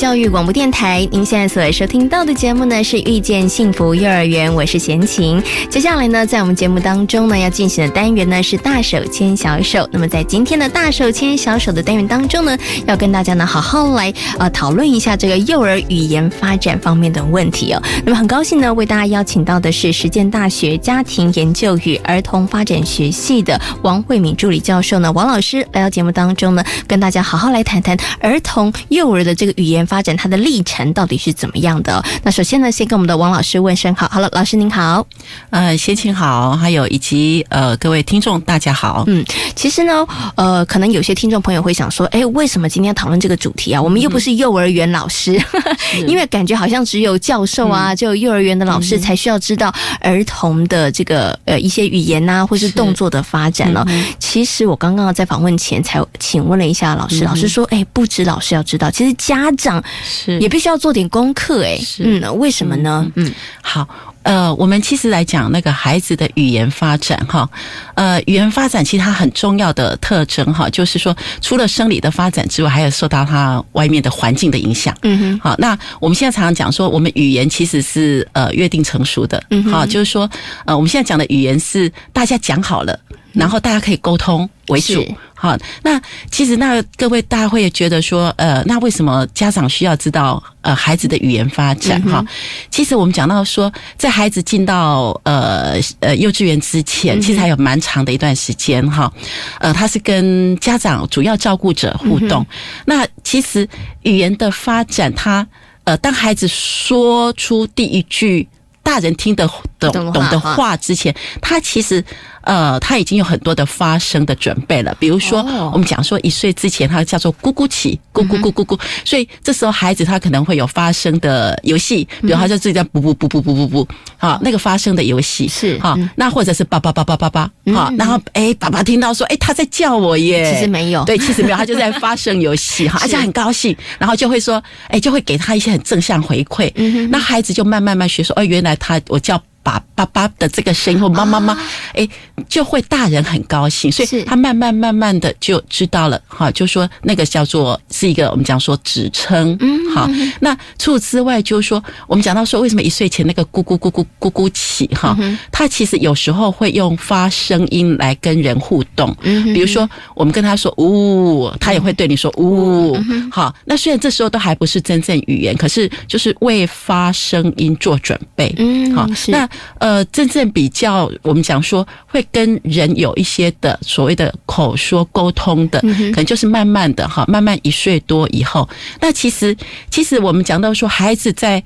[0.00, 5.42] 教育广播电台，您现在所收听到的节目呢是遇见幸福幼儿园，我是贤琴。
[5.68, 9.86] 接下来呢，在我们节目当中呢，要进行的单元呢是大手牵小手。
[9.92, 17.82] 那么在今天的大手牵小手的单元当中呢，要跟大家呢好好来呃讨论一下这个幼儿语言发展方面的问题哦。
[18.02, 29.70] 那么很高兴呢，为大家邀请到的是实践大学家庭研究与儿童发展学系的王慧敏助理教授呢，王老师来到节目当中呢，跟大家好好来谈谈儿童幼儿的这个语。
[29.70, 32.00] 言发展它的历程到底是怎么样的？
[32.22, 34.06] 那首先呢，先跟我们的王老师问声好。
[34.08, 35.04] 好了，老师您好，
[35.50, 39.02] 呃，先请好，还有以及呃各位听众大家好。
[39.08, 39.24] 嗯，
[39.56, 43.82] 其实呢，呃，可能有些听众朋友会想说，哎，为什么今天讨论这个主题啊？
[43.82, 45.36] 我们又不是幼儿园老师，
[46.06, 53.84] 因为感觉好像只有教授啊，就幼儿园的老师才需要知道儿童的这个呃一些语言呐，或是动作的发展了。
[54.20, 63.06] 其实我刚刚在访问前才请问了一下老师，老师说，哎，不止老师要知道，其实家长是也必须要做点功课，哎，嗯，为什么呢？
[63.14, 63.88] 嗯，好，
[64.22, 67.48] 呃，我们其实来讲那个孩子的语言发展，哈，
[67.94, 74.96] 呃，语言发展其实它很重要的特征，哈，就是说除了生理的发展之外，还有受到它外面的环境的影响。
[75.02, 80.28] 嗯哼，好，那我们现在常常讲说，我们语言其实是呃约定成熟的，嗯好，就是说，
[80.64, 82.98] 呃，我们现在讲的语言是大家讲好了。
[83.32, 85.56] 然后大家可以沟通为主，好。
[85.82, 92.00] 那其实那各位大家会觉得说，呃，那为什么家长需要知道呃孩子的语言发展？
[92.02, 92.24] 哈，
[92.70, 99.12] 其实我们讲到说，在孩子进到呃呃幼稚园之前，其实还有蛮长的一段时间哈。
[99.58, 102.44] 呃，他是跟家长主要照顾者互动。
[102.84, 103.68] 那其实
[104.02, 105.46] 语言的发展，他
[105.84, 108.46] 呃，当孩子说出第一句
[108.82, 112.04] 大人听得懂懂的话之前，他其实
[112.50, 114.92] 呃他已经有很多的发声的准备了。
[114.98, 115.40] 比如说，
[115.72, 136.72] 我们讲说一岁之前，他叫做咕咕起，咕咕咕咕咕，所以这时候孩子他可能会有发声的游戏，比如他就自己在补补补补补补补，好，那个发声的游戏是好，那或者是叭叭叭叭叭叭，好，然后哎，爸爸听到说，哎，他在叫我耶，其实没有，对，其实没有，他就在发声游戏哈， 而且很高兴，然后就会说，哎，就会给他一些很正向回馈，
[137.10, 139.40] 那孩子就慢慢慢学说，哦，原来他我叫。
[139.62, 141.56] 爸爸爸的这个声音或妈妈妈，
[141.92, 142.08] 哎，
[142.48, 150.08] 就会大人很高兴，所以他慢慢慢慢的就知道了哈，就说那个叫做是一个我们讲说指称，嗯，好，
[150.40, 155.14] 那除此之外，就是说我们讲到说为什么一岁前那个咕咕咕咕咕咕起哈，
[155.52, 162.96] 他其实有时候会用发声音来跟人互动，嗯，比如说我们跟他说呜，他也会对你说呜，
[163.30, 169.49] 好，那虽然这时候都还不是真正语言，可是就是为发声音做准备，嗯，好，那。
[169.78, 178.68] 呃，真正比较，我们讲说会跟人有一些的所谓的口说沟通的，可能就是慢慢的哈，慢慢一岁多以后，
[179.00, 179.56] 那其实
[179.90, 181.62] 其实我们讲到说，孩子在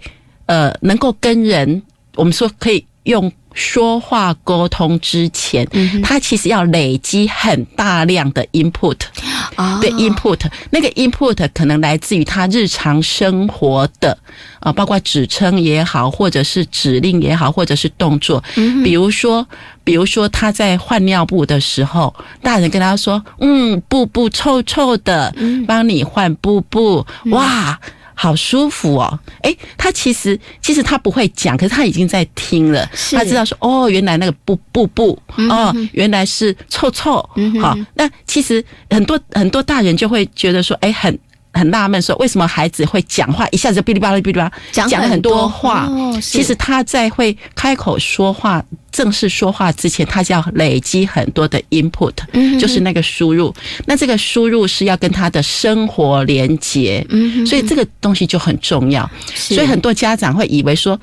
[0.46, 1.82] 呃能够跟人，
[2.16, 3.32] 我们说可以用。
[3.54, 5.66] 说话沟通之前，
[6.02, 8.98] 他其实要累积很大量的 input，
[9.80, 10.40] 对 input，
[10.70, 14.18] 那个 input 可能来自于他日常生活的
[14.60, 18.42] 啊，包括指称也好，或者是指令也好，或者是动作。
[18.82, 19.46] 比如说，
[19.84, 22.12] 比如说他在换尿布的时候，
[22.42, 25.32] 大人跟他说：“嗯，布布臭臭的，
[25.66, 27.78] 帮你换布布。”哇！
[28.14, 29.18] 好舒服哦！
[29.42, 32.88] 诶，他其实其实他不会讲，可是他已经在听了。
[33.12, 35.18] 他知道说哦，原来那个布布布
[35.50, 37.16] 哦，原来是臭臭。
[37.60, 41.18] 好，那其实很多很多大人就会觉得说，哎，很。
[41.54, 45.88] 很纳闷，说为什么孩子会讲话一下子哔哩吧啦哔哩吧啦讲了很多话？
[46.20, 52.12] 其实他在会开口说话、正式说话之前，他就要累积很多的 input，
[52.58, 53.54] 就是那个输入。
[53.86, 57.06] 那这个输入是要跟他的生活连接，
[57.46, 59.08] 所以这个东西就很重要。
[59.34, 60.98] 所以很多家长会以为说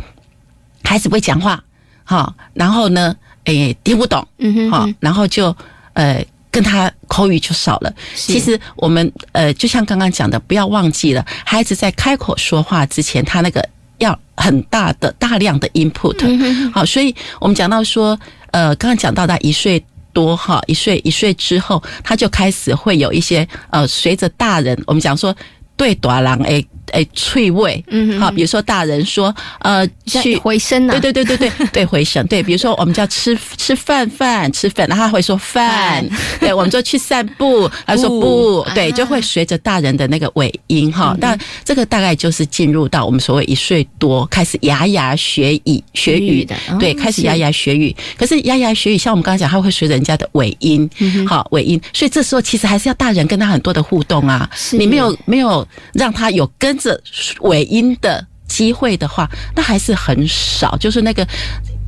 [0.83, 1.63] 孩子不会讲话，
[2.03, 4.27] 好，然后呢，诶，听不懂，
[4.69, 5.55] 好，然后就
[5.93, 6.23] 呃。
[6.51, 7.91] 跟他口语就少了。
[8.13, 13.67] 其实我们呃，就像刚刚讲的，不要忘记了，孩子在开口说话之前，他那个
[13.99, 16.71] 要很大的大量的 input。
[16.71, 18.19] 好，所以我们讲到说，
[18.51, 25.33] 呃，刚刚讲到他一岁多哈，一岁一岁之后，他就开始会有一些呃，随着大人，我们讲说
[25.81, 26.63] 对大人诶。
[26.91, 36.05] 诶趣味，嗯，好，比如说大人说，呃，去回声啊，对对对对对 对，回声，对，比如说我们叫吃吃饭饭吃饭，然后他会说饭，
[36.41, 38.67] 对，我们说去散步， 他说不。
[38.75, 46.43] 对，就会随着大人的那个尾音哈，但这个大概就是进入到我们所谓一岁多开始牙牙学语学语。
[46.43, 50.89] 的，对，开始牙牙学语，可是牙牙学语像我们刚刚讲，他会随人家的尾音，
[51.25, 56.77] 好尾音，所以这时候其实还是要大人跟他很多的互动啊，你没有没有让他有跟。
[56.81, 56.99] 着
[57.41, 61.27] 尾音的机会的话，那还是很少，就是那个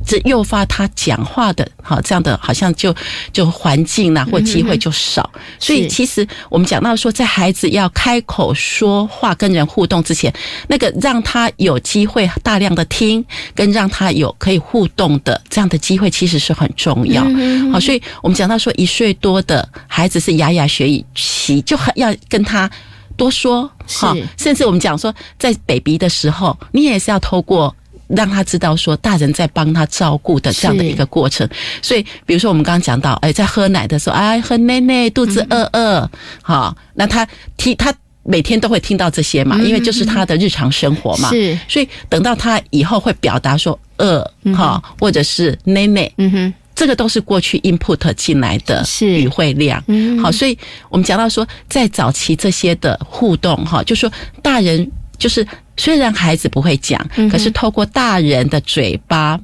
[0.06, 2.94] 这诱发他讲话的，好这样的，好像就
[3.32, 5.28] 就环境啊或机会就少。
[5.58, 10.32] 所以其实我们讲到说，在孩子要开口说话跟人互动之前，
[10.68, 17.24] 那个让他有机会大量的听，跟让他有可以互动的这样的机会，其实是很重要。
[17.72, 22.70] 好，所以我们讲到说，一岁多的孩子是牙牙学语期，就很要跟他。
[23.16, 27.74] 多说哈，甚至我们讲说，在 baby 的时候，你也是要透过
[28.08, 31.48] 让他知道说，大人在帮他照顾的这样的一个过程。
[31.80, 36.10] 所以，比如说我们刚刚讲到，哎，在喝奶的时候，哎，喝奶奶肚子饿饿，
[36.42, 41.30] 好，那他听他每天都会听到这些嘛，因为就是他的日常生活嘛。
[41.30, 44.20] 是，所以等到他以后会表达说饿
[44.54, 46.54] 哈，或者是奶奶，嗯哼。
[46.74, 49.82] 这个都是过去 input 进来的语汇量，
[50.20, 50.58] 好，所以
[50.88, 54.10] 我们讲到说，在早期这些的互动，哈，就说
[54.42, 59.40] 大人就是虽然孩子不会讲，可是透过大人的嘴巴。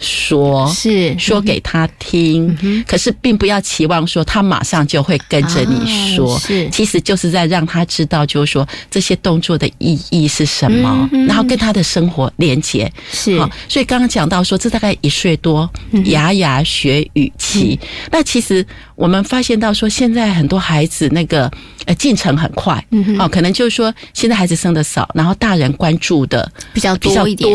[0.00, 6.68] 说是说给他听，可是并不要期望说他马上就会跟着你说，是。
[6.70, 13.36] 其实就是在让他知道，就是说这些动作的意义是什么，然后跟他的生活连接是。
[13.68, 15.68] 所以刚刚讲到说，这大概一岁多，
[16.06, 17.78] 牙牙学语期。
[18.10, 21.50] 那其实我们发现到说，现在很多孩子那个
[21.86, 22.84] 呃进程很快，
[23.18, 27.50] 哦，可能就是说现在孩子生的少，然后大人关注的比较多一点，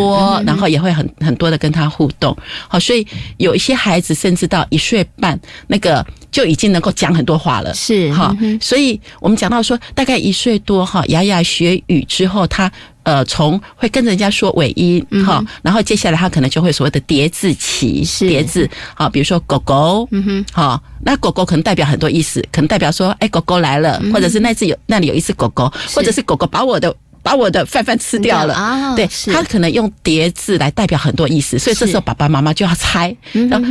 [0.46, 2.21] 然后也会很很多的跟他互动。
[2.68, 3.06] 好，所以
[3.38, 7.74] 有一些孩子甚至到一岁半，那个就已经能够讲很多话了。
[7.74, 12.72] 是哈，所以我们讲到说，大概一岁多哈，牙牙学语之后，他
[13.04, 28.54] 呃，从会跟人家说尾音哈，然后接下来他可能就会所谓的叠字期，叠字好，比如说狗狗，嗯哼，好，那狗狗可能代表很多意思，可能代表说，哎，狗狗来了，或者是那只有那里有一只狗狗，或者是狗狗把我的把我的饭饭吃掉了。
[28.54, 33.16] 啊，对，他可能用叠字来代表很多意思，所以这时候爸爸妈妈就要猜，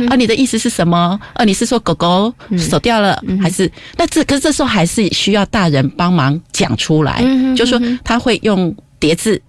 [0.09, 1.19] 啊，你的意思是什么？
[1.33, 2.33] 啊，你是说狗狗
[2.69, 3.71] 走掉了，还是？
[3.97, 4.23] 那这？
[4.25, 7.23] 可是这时候还是需要大人帮忙讲出来，
[7.55, 8.75] 就说他会用。
[9.01, 9.41] 叠字，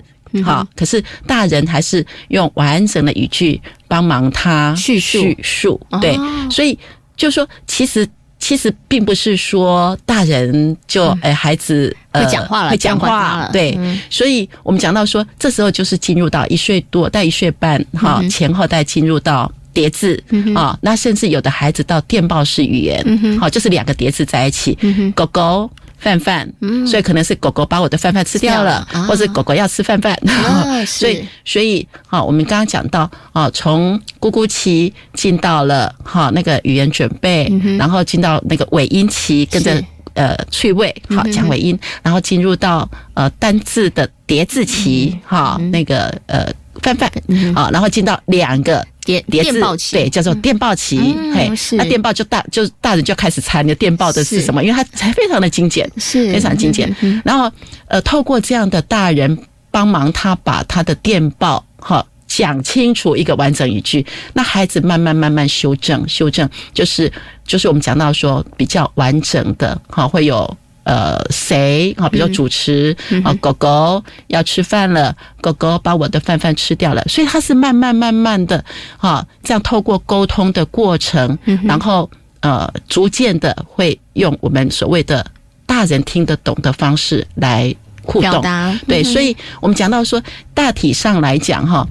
[0.42, 6.16] 好，可是大人还是用完整的语句帮忙他叙叙述，对，
[6.50, 6.78] 所以
[7.18, 8.09] 就说其实
[8.43, 13.78] 其实并不是说大人就哎孩子会讲话了，会讲话了，对，
[14.11, 20.20] 所以我们讲到说这时候就是进入到一岁多到一岁半哈前后再进入到叠字
[20.57, 24.76] 啊，那甚至有的孩子到电报式语言，好，就是两个叠字在一起，
[25.14, 25.70] 狗狗。
[26.03, 26.53] 饭饭，
[26.84, 30.18] 所以可能是狗狗把我的饭饭吃掉了，或者狗狗要吃饭饭，
[30.84, 37.48] 所以所以好，我们刚刚讲到啊，从咕咕期进到了哈那个语言准备，
[37.78, 39.80] 然后进到那个尾音期，跟着
[40.14, 47.09] 呃趣味好讲尾音，然后进入到呃单字的叠字期哈那个呃饭饭
[47.55, 48.84] 啊，然后进到两个。
[49.05, 50.98] 电电报期对，叫做电报期。
[51.34, 56.94] 嘿，那电报就大，就大人就开始猜你的电报的是什么，因为他才非常的精简，是非常精简。
[57.24, 57.50] 然后，
[57.86, 59.36] 呃，透过这样的大人
[59.70, 67.11] 帮忙，他把他的电报哈讲清楚一个完整语句，那孩子慢慢慢慢修正，修正就是
[67.46, 70.57] 就是我们讲到说比较完整的哈，会有。
[70.84, 72.08] 呃，谁啊？
[72.08, 78.64] 比如主持啊，狗狗要吃饭了，狗狗把我的饭饭吃掉了，所以它是慢慢慢慢的
[78.98, 82.10] 啊，这样透过沟通的过程，然后
[82.40, 85.24] 呃，逐渐的会用我们所谓的
[85.66, 88.42] 大人听得懂的方式来互动。
[88.88, 90.20] 对，所以我们讲到说，
[90.52, 91.86] 大体上来讲哈。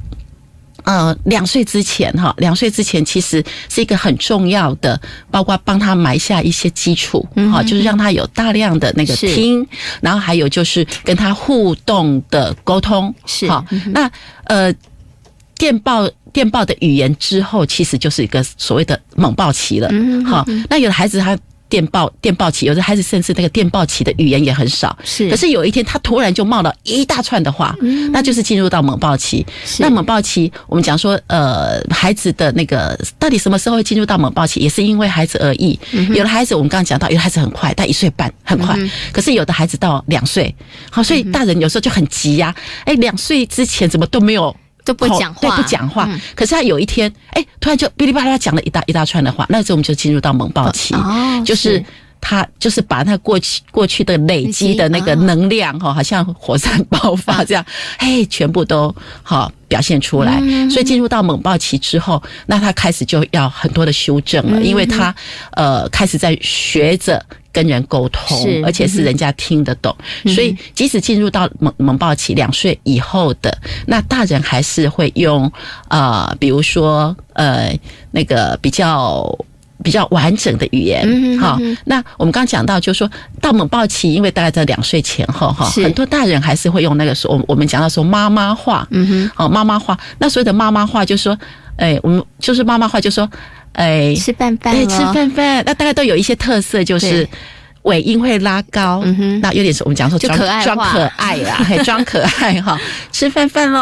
[0.84, 9.66] 呃，两岁之前哈，两岁之前其实是一个很重要的，包括帮他埋下一些基础，哈，就是让他有大量的那个听，
[10.02, 13.66] 然后还有就是跟他互动的沟通，是哈。
[13.88, 14.10] 那
[14.46, 14.74] 呃，
[15.58, 19.90] 电报电报的语言之后，其实就是一个所谓的猛爆期了，
[20.26, 21.38] 好，那有的孩子他。
[21.72, 24.96] 电报电报期，有的孩子甚至那个电报期的语言也很少。
[25.06, 27.74] 是，可是有一天他突然就冒了一大串的话，
[28.12, 29.46] 那就是进入到猛爆期。
[29.80, 35.80] 那猛爆期，我们讲说，呃，孩子的那个到底什么时候会进入到猛爆期，也是因为孩子而异。
[36.10, 38.78] 有的孩子我们刚刚讲到，有的孩子很快，他一岁半很快，
[39.14, 40.54] 可是有的孩子到两岁，
[40.90, 42.54] 好，所以大人有时候就很急呀。
[42.84, 44.54] 哎，两岁之前怎么都没有？
[44.84, 46.10] 都不讲话，对，不讲话。
[46.36, 50.96] 可是他有一天，哎，突然就哔哩吧啦讲了一大一大串的话，那时候我们就进入到猛爆期，
[51.46, 51.84] 就是
[52.20, 57.66] 他就是把他过去过去的累积的那个能量哈，好像火山爆发这样，
[57.98, 60.40] 哎，全部都好表现出来。
[60.70, 65.14] 所以进入到猛爆期之后，那他开始就要很多的修正了，因为他
[65.54, 67.24] 呃开始在学着。
[67.52, 69.96] 跟人沟通，而且是人家听得懂，
[70.34, 73.56] 所以即使进入到萌萌暴期两岁以后的，
[73.88, 75.52] 那大人还是会用
[75.88, 77.78] 啊，比如说呃
[78.12, 79.38] 那个比较
[79.84, 81.60] 比较完整的语言，好。
[81.86, 90.00] 那我们刚讲到，就是说到萌暴期，因为大概在两岁前后哈，很多大人还是会用那个说，我我们讲到说妈妈话，嗯哼，哦妈妈话。
[90.20, 91.38] 那所谓的妈妈话，就是说，
[91.76, 93.30] 哎，我们就是妈妈话，就说。
[93.74, 97.28] 哎，吃饭饭，对，吃饭饭，那大概都有一些特色，就是
[97.84, 102.80] 尾音会拉高，嗯哼，那有点是我们讲说装装可爱啦， 装可爱哈，
[103.12, 103.80] 吃饭饭喽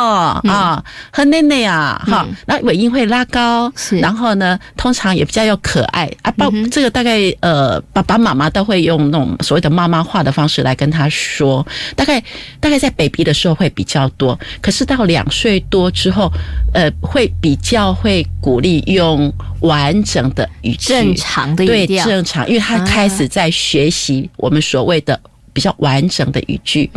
[0.48, 12.24] 啊，喝奶奶啊，哈，那尾音会拉高，是，然后呢，通常也比较要可爱啊，爸，这个大概呃，爸爸妈妈都会用那种所谓的妈妈话的方式来跟他说，大概
[12.60, 16.32] 大概在 baby 的时候会比较多，可是到两岁多之后，
[16.74, 19.32] 呃，会比较会鼓励用。
[19.62, 25.20] 完整的语句，正常的对正常，因为他开始在学习我们所谓的
[25.54, 26.90] 比较完整的语句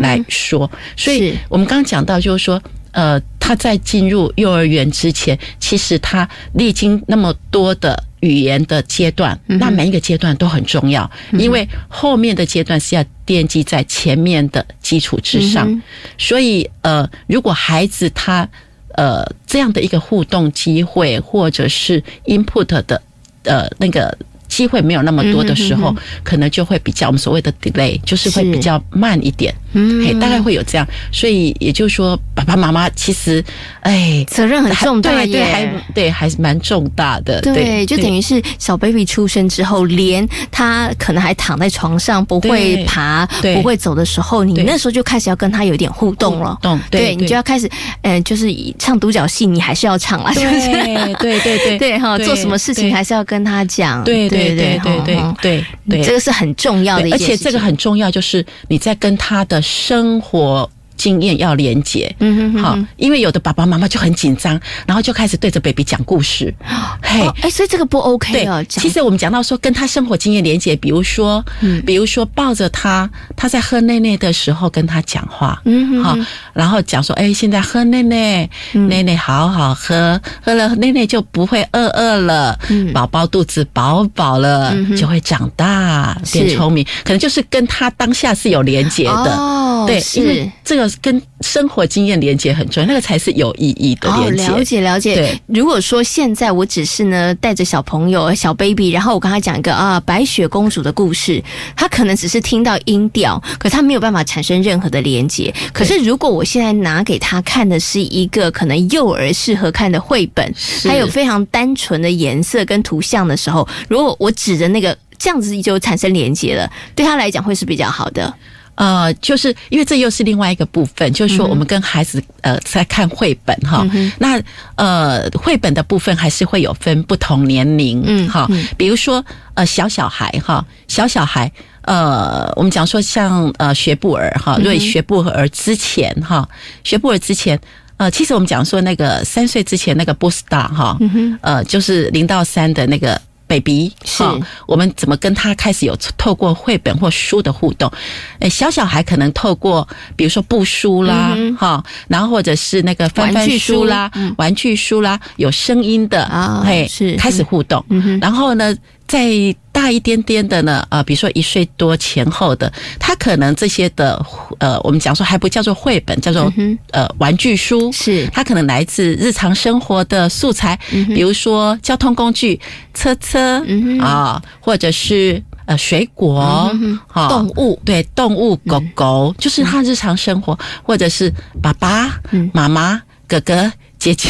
[0.00, 15.82] 来说，所以我们刚刚讲到，就是说，呃，他在进入幼儿园之前，其实他历经那么多的语言的阶段，那每一个阶段都很重要，因为后面的阶段是要奠基在前面的基础之上，
[16.18, 18.48] 所以呃，如果孩子他。
[18.96, 23.00] 呃，这样的一个互动机会，或者是 input 的
[23.44, 24.14] 呃那个
[24.50, 30.86] 机会没有那么多的时候，可能就会比较我们所谓的 delay，就是会比较慢一点，嘿，大概会有这样。
[31.12, 33.42] 所以也就是说，爸爸妈妈其实，
[33.80, 37.40] 哎，责任很重大，对对，还对，还是蛮重大的。
[37.40, 43.24] 对，就等于是小 baby 出生之后，连他可能还躺在床上不会爬、
[43.54, 46.58] 不会走的时候，你那时候就开始要跟他有点互动了。
[46.60, 47.70] 动，对你就要开始，
[48.02, 54.02] 嗯，就是唱独角戏，你还是要唱啊，对对对对 对哈，做什么事情还是要跟他讲。
[54.02, 54.39] 对对。
[54.46, 60.70] 对对对对对对，这个是很重要的，而且这个很重要，就是你在跟他的生活。
[61.00, 66.54] 经验要连接，嗯哼，好，因为有的爸爸妈妈就很紧张，然后就开始对着 baby 讲故事，
[67.00, 68.62] 嘿，哎，所以这个不 OK 啊。
[68.68, 76.18] 其实我们讲到说跟他生活经验连接，比如说，嗯，比如说抱着他，他在喝奶奶的时候跟他讲话，嗯哼，好，
[76.52, 82.58] 然后讲说，哎，现在喝奶奶，奶奶好好喝，喝了奶奶就不会饿饿了，
[82.92, 90.89] 宝宝肚子饱饱了，就会长大变聪明，可能就是跟他当下是有连接的，哦，对，因为这个。
[91.00, 94.48] 跟生活经验连接很重要，那个才是有意义的连接。
[94.48, 95.14] 了解了解。
[95.14, 101.42] 对，如果说现在我只是呢带着小朋友小 baby，然后我跟他讲一个啊白雪公主的故事，
[101.76, 105.52] 他可能只是听到音调，可他没有办法产生任何的连接。
[105.72, 118.32] 可是如果我现在拿给他看的是一个可能幼儿适合看的绘本，还有非常单纯的颜色跟图像的时候，如果我指着那个这样子就产生连接了，对他来讲会是比较好的。
[118.80, 123.86] 呃，就是因为这又是另外一个部分，就是说我们跟孩子呃在看绘本哈，
[124.18, 124.40] 那
[124.76, 129.22] 呃绘本的部分还是会有分不同年龄，嗯哈，比如说
[129.52, 131.52] 呃小小孩哈，小小孩
[131.82, 136.48] 呃我们讲说像呃学步儿哈，因为学步儿之前哈，
[136.82, 137.60] 学步儿之前
[137.98, 140.96] 呃其实我们讲说那个三岁之前那个 booster 哈，
[141.42, 143.20] 呃就是零到三的那个。
[143.50, 144.22] Baby 是，
[144.68, 147.90] 我们怎么跟他开始有透过绘本或书的互动？
[148.38, 157.84] 诶，小小孩可能透过比如说布书啦，哈，然后或者是那个翻翻书啦、玩具书啦，有声音的啊，嘿，是开始互动，
[158.20, 158.72] 然后呢？
[159.10, 159.26] 再
[159.72, 164.24] 大一点点的呢，呃，比如说一岁多前后的，他可能这些的，
[164.58, 166.52] 呃，我们讲说还不叫做绘本，叫做
[166.92, 168.28] 呃玩具书，是。
[168.32, 172.60] 它可能来自日常生活的素材，比如说交通工具
[172.94, 173.60] 车车
[174.00, 176.70] 啊，或者是呃水果，
[177.12, 177.80] 动物。
[177.84, 182.08] 对动物狗狗，就是他日常生活，或者是爸爸
[182.52, 183.72] 妈妈哥哥。
[184.00, 184.28] 姐姐，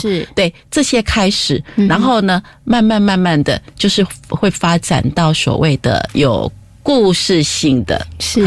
[0.00, 6.50] 是对这些开始，然后呢，慢慢慢慢的就是会发展到所谓的有
[6.82, 8.44] 故事性的，是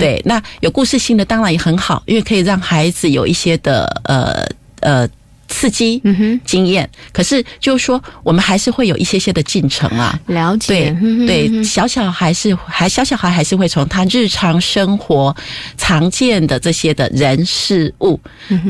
[0.00, 0.20] 对。
[0.24, 4.42] 那有故事性的当然也很好，因为可以让孩子有一些的呃
[4.80, 5.06] 呃
[5.48, 6.02] 刺激
[6.46, 6.88] 经验。
[7.12, 10.18] 可是就是说，我们还是会有一些些的进程啊。
[10.28, 15.36] 了解，对对，小小孩是还小小孩还是会从他日常生活
[15.76, 18.18] 常见的这些的人事物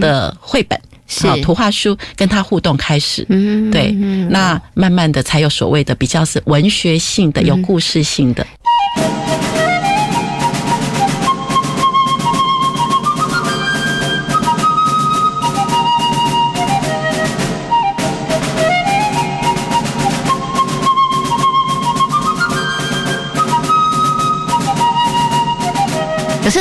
[0.00, 0.76] 的绘本。
[1.06, 3.92] 好，图画书跟他互动开始，嗯对，
[4.30, 8.46] 那慢慢的才有所谓的比较是文学性的、有故事性的。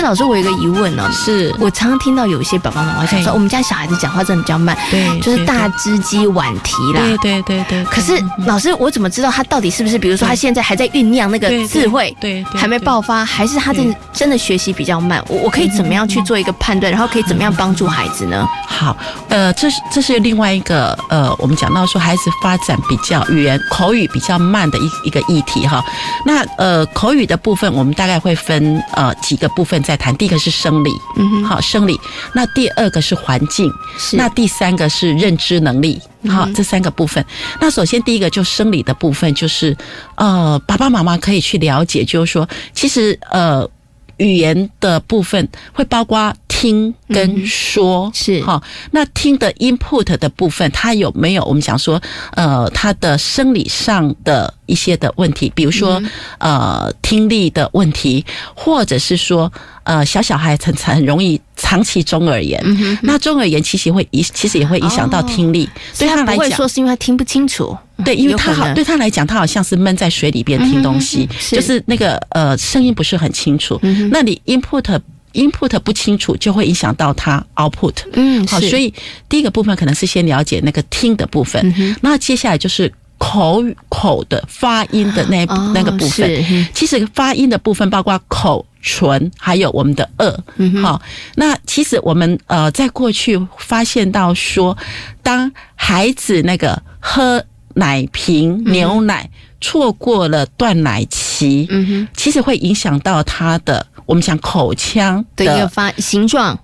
[0.04, 7.86] 老师，我有一个疑问呢，是我常常听到有一些爸爸妈妈讲说，我们家小孩子讲话真的比较慢，对，就是大只鸡晚啼啦，对对对对。
[7.86, 15.24] 可是老师，我怎么知道他到底是不是，比如说他现在还在酝酿那个智慧，对，还没爆发，还是他真真的学习比较慢？
[15.30, 18.48] 我我可以怎么样去做一个判断，然后可以怎么样帮助孩子呢？
[18.68, 18.96] 好，
[19.30, 25.84] 呃，这是这是另外一个呃，我们讲到说孩子发展比较语言口语比较慢的一一个议题哈。
[26.26, 29.84] 那呃，口语的部分我们大概会分呃几个部分。
[29.84, 32.00] 在谈第一个是生理，嗯哼，好生理。
[32.34, 37.24] 那第二个是环境，是那第三个是认知能力，好这三个部分。
[37.60, 39.76] 那首先第一个就生理的部分，就是
[40.16, 43.70] 呃，爸爸妈妈可以去了解，就是说，其实呃，
[44.18, 46.34] 语言的部分会包括
[46.64, 48.64] 听跟说，是哈。
[48.92, 52.02] 那听的 input 的部分，它有没有我们讲说，
[52.36, 54.54] 呃，它的生理上的。
[54.66, 56.02] 一些的问题，比如说
[56.40, 59.52] 呃听力的问题，或者是说
[59.84, 62.64] 呃小小孩很很容易长期中耳炎，
[63.04, 65.70] 那中耳炎其实会影，其实也会影响到听力。
[66.00, 73.78] 对他来讲，说是因为他听不清楚，对，因为他好对他来讲，他好像是闷在水里边听东西，就是那个呃声音不是很清楚。
[74.12, 74.98] 那你 input
[75.34, 77.96] input 不清楚，就会影响到他 output。
[78.14, 78.94] 嗯，好，所以
[79.28, 82.92] 第一个部分可能是先了解那个听的部分，那接下来就是。
[83.20, 86.68] 口口的发音的那那个部分。
[86.74, 90.82] 其实发音的部分包括口、唇，还有我们的颚。
[90.82, 91.02] 好，
[91.36, 94.78] 那其实我们呃在过去发现到说，
[95.22, 97.42] 当孩子那个喝
[97.76, 99.30] 奶瓶牛奶
[99.62, 101.70] 错过了断奶期，
[102.18, 106.60] 其实会影响到他的我们讲口腔的一个发形状。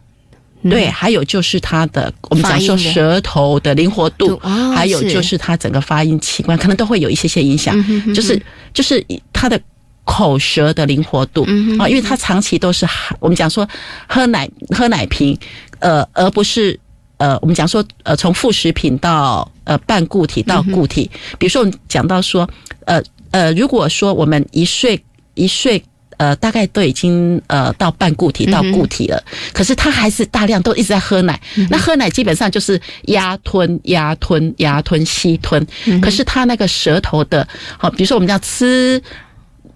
[0.62, 4.38] 对，还有就是他的，我们讲说舌头的灵活度，
[4.76, 7.74] 还有就是他整个发音器官，可能都会有一些些影响。
[8.14, 8.38] 就是
[8.74, 9.58] 就是他的
[10.04, 11.44] 口舌的灵活度
[11.80, 12.86] 啊，因为他长期都是
[13.22, 13.66] 我们讲说
[14.06, 15.40] 喝奶喝奶瓶，
[15.80, 16.78] 呃，而不是
[17.16, 21.10] 呃，我们讲说呃，从副食品到呃半固体到固体。
[21.38, 22.46] 比如说我们讲到说，
[22.84, 25.02] 呃呃，如果说我们一岁
[25.36, 25.82] 一岁。
[26.20, 31.40] 呃，大概都已经呃到半固体到固体了，可是他还是大量都一直在喝奶。
[31.70, 35.66] 那喝奶基本上就是压吞、压吞、压吞、吸吞。
[36.02, 37.48] 可是他那个舌头的，
[37.78, 39.02] 好，比如说我们要吃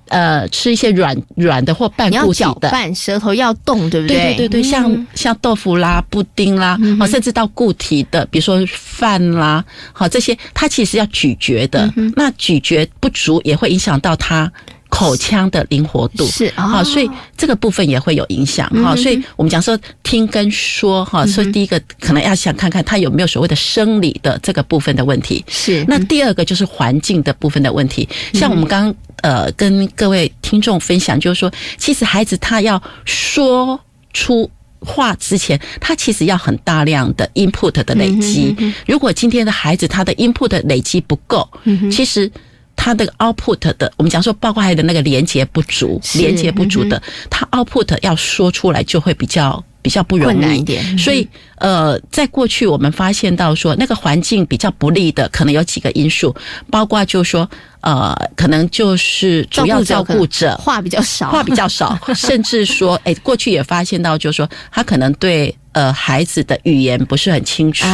[0.09, 4.35] 呃吃一些软软的或半固体的，半舌头要动，对不对？
[4.35, 9.63] 对对对，像像豆腐啦、布丁啦，好，甚至到固体的，比如说饭啦，
[9.93, 11.89] 好这些，它其实要咀嚼的。
[12.17, 14.51] 那咀嚼不足也会影响到它。
[14.93, 18.95] 口腔的灵活度是啊，所以这个部分也会有影响哈。
[18.95, 25.43] 所以我们讲说听跟说哈，所以第一个可能要想看看他有没有所谓的生理的这个部分的问题。
[25.47, 28.07] 是那第二个就是环境的部分的问题。
[28.35, 33.79] 像我们刚刚呃跟各位听众分享，就是说，其实孩子他要说
[34.13, 34.47] 出
[34.79, 38.55] 话之前，他其实要很大量的 input 的累积。
[38.85, 41.49] 如果今天的孩子他的 input 累积不够，
[41.91, 42.31] 其实。
[42.83, 50.97] 它的 output 的，我们讲说，包括还的那个连接不足，连接不足的，它 output 要说出来就会比较比较不容易一点。
[50.97, 51.25] 所以，
[51.59, 56.35] 呃，在过去我们发现到说，那个环境比较不利的，可能有几个因素，
[56.69, 65.55] 包括就是说，呃，可能就是主要照顾者话比较少，话比较少， 甚至说，哎，过去也发现到，就是说，他可能对。
[65.73, 67.85] 呃，孩子的语言不是很清楚，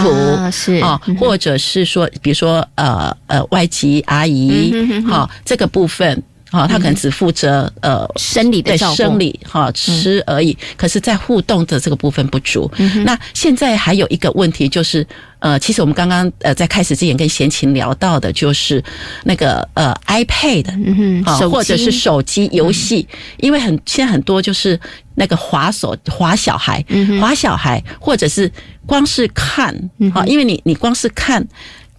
[0.51, 4.71] 是啊，或者是说，比如说，呃呃，外籍阿姨，
[5.07, 6.21] 哈，这个部分。
[6.51, 12.67] 好，他可能只负责呃生理的生理哈吃而已，可是，在互动的这个部分不足。
[13.05, 15.05] 那现在还有一个问题就是，
[15.39, 18.83] 呃，其实我们刚刚呃在开始之前跟贤琴聊到的，就是
[19.23, 24.79] 那个呃 iPad，嗯哼，或者是手机游戏，因为很现在很多就是
[25.15, 26.83] 那个滑手滑小孩，
[27.19, 28.51] 滑小孩，或者是
[28.85, 29.73] 光是看，
[30.13, 31.47] 好，因为你你光是看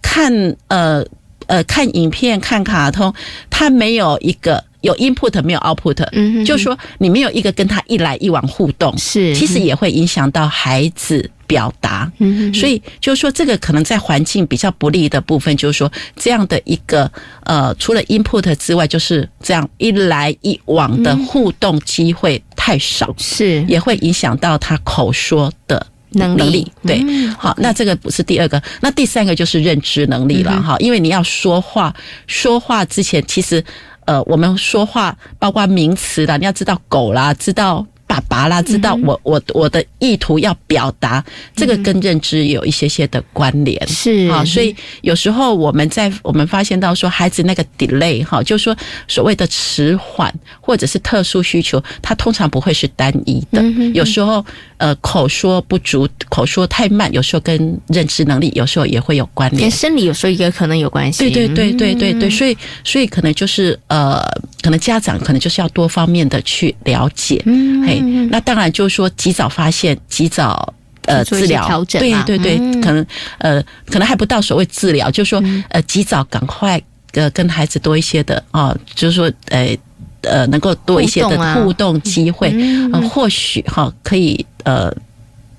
[0.01, 1.05] 看呃。
[1.47, 3.13] 呃，看影片、看卡通，
[3.49, 17.09] 它没有一个有 input，没有 output，嗯，就是说你没有一个跟他一来一往互动，是，其实也会影响到孩子表达，嗯，所以就是说这个可能在环境比较不利的部分，就是说这样的一个
[17.43, 25.87] 呃，除了 input 之外，就是这样一来一往的互动机会太少，是，也会影响到他口说的。
[26.13, 26.69] 能力。
[26.85, 27.01] 对，
[27.39, 31.95] 好，那这个不是第二个，那第三个就是认知能力了哈，因为你要说话，
[32.27, 33.63] 说话之前其实，
[34.05, 37.85] 呃，我们说话包括名词啦，你要知道狗啦，知道。
[38.11, 41.23] 爸爸啦，知道我我我的意图要表达，
[41.55, 43.87] 这个跟认知有一些些的关联。
[43.87, 44.29] 是。
[44.29, 48.75] 啊，所以有时候我们在我们发现到说孩子那个 delay 哈，就是说
[49.07, 50.29] 所谓的迟缓
[50.59, 54.45] 或者是特殊需求，它通常不会是单一的，有时候
[54.81, 61.19] 呃口说不足，口说太慢，有时候跟认知能力有时候也会有关联，跟生理有时候也可能有关系。
[61.19, 64.19] 对对对对对对，所以所以可能就是呃，
[64.63, 67.39] 可能家长可能就是要多方面的去了解，
[67.85, 68.01] 嘿。
[68.31, 70.73] 那当然就是说，及早发现，及早
[71.05, 73.05] 呃治疗，对对对，可能
[73.37, 76.81] 呃可能还不到所谓治疗，就是说呃及早赶快
[77.13, 79.77] 呃跟孩子多一些的啊，就是说呃
[80.21, 84.93] 呃能够多一些的互动机会，嗯或许哈可以呃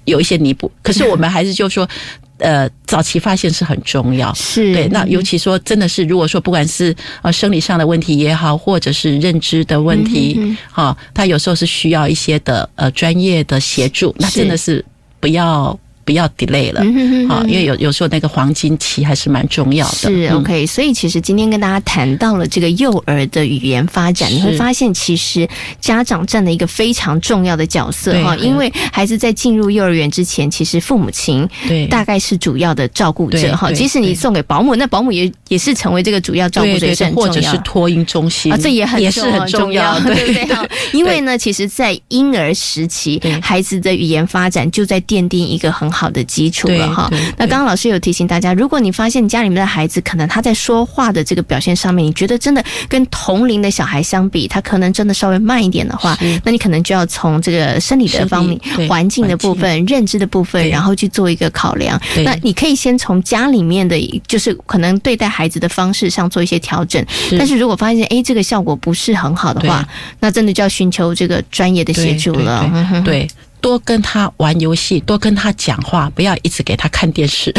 [0.05, 0.71] 有一些弥补。
[0.83, 1.89] 可是我们还是就说。
[2.39, 4.89] 呃，早期发现是很重要，是对。
[4.89, 14.85] 那尤其说，真的是，如果说不管是呃生理上的问题也好，或者是认知的问题，哈，他有时候是需要一些的呃专业的协助，那真的是
[15.21, 15.79] 不要。
[16.05, 16.81] 不要 delay 了，
[17.29, 19.95] 好，因为有有时候那个黄金期还是蛮重要的。
[19.95, 25.49] 是 OK，所以其实今天跟大家谈到了这个幼儿的语言发展，你会发现其实
[25.81, 31.87] 家长占了一个非常重要的角色哈，因为孩子在进入幼儿园之前，其实父母亲对。
[31.87, 33.71] 大概是主要的照顾者哈。
[33.71, 40.49] 即使你送给保姆，那保姆也也是成为这个主要照顾者，或者是托婴中心啊，这也很也是很重要， 对不对？
[40.93, 45.92] 因为呢，其实，在婴儿时期，孩子的语言发展就在奠定一个很。
[45.93, 47.09] 好的基础了哈。
[47.37, 62.01] 那刚刚老师有提醒大家，如果你发现家里面的孩子可能他在说话的这个表现上面，你觉得真的跟同龄的小孩相比，他可能真的稍微慢一点的话，那你可能就要从这个生理的方面、环境的部分、认知的部分，然后去做一个考量。
[62.25, 67.05] 那你可以先从家里面的，就是可能对待孩子的方式上做一些调整。
[67.39, 69.87] 但是如果发现哎这个效果不是很好的话，
[70.21, 73.03] 那真的就要寻求这个专业的协助了。
[73.05, 73.29] 对。
[73.63, 77.55] 多跟他玩游戏，多跟他讲话，不要一直给他看电视，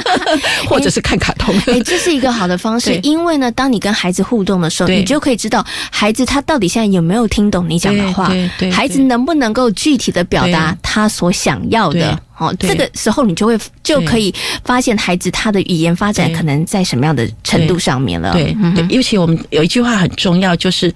[0.68, 1.52] 或者是看卡通。
[1.66, 8.30] 哎，这是一个好的方式，因为呢，当你跟孩子互动的时候，你就可以知道孩子他到底现在有没有听懂你讲的话，
[8.70, 12.20] 孩子能不能够具体的表达他所想要的。
[12.36, 14.32] 哦，这个时候你就会就可以
[14.62, 18.32] 发现孩子他的语言发展可能在什么样的程度上面了。
[18.32, 18.56] 对，
[18.90, 20.94] 尤其我们有一句话很重要，就是。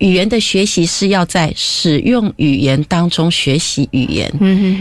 [0.00, 4.30] 语言的学习是要在使用语言当中学习语言，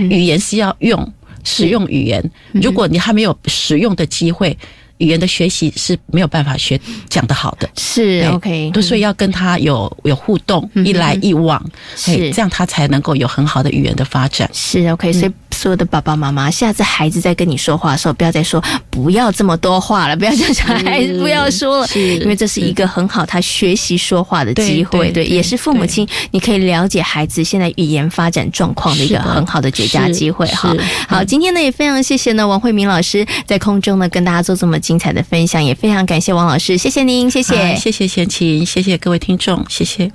[0.09, 1.13] 语言是要用
[1.43, 2.23] 使用语言。
[2.51, 4.57] 如果你还没有使用的机会。
[4.99, 6.79] 语言的学习是没有办法学
[7.09, 11.63] 讲得好的，是 OK，都所以要跟他有有互动，一来一往，
[11.95, 12.31] 是。
[12.31, 14.49] 这样，他才能够有很好的语言的发展。
[14.53, 30.75] 是 OK，所以所有的爸爸妈妈，下次孩子在跟你说话的时候，不要再说不要这么多话了，不要叫小孩子不要说了，因为这是一个很好他学习说话的机会，对，也是父母亲你可以了解孩子现在语言发展状况的一个很好的绝佳机会哈。
[31.07, 34.77] 好，今天呢也非常谢谢呢王慧明老师在空中呢跟大家做这么。
[34.89, 40.11] 精彩的分享，也非常感谢王老师，谢谢您，谢谢，谢谢贤琴，谢谢各位听众，谢谢。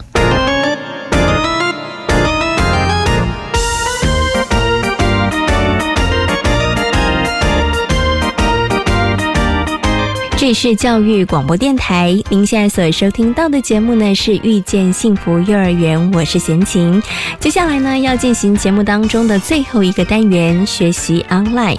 [10.44, 17.02] 这里是教育广播电台，您现在所收听到的节目呢是《遇见幸福幼儿园》，我是贤琴。
[17.40, 21.78] 接下来呢要进行节目当中的最后一个单元——学习 online，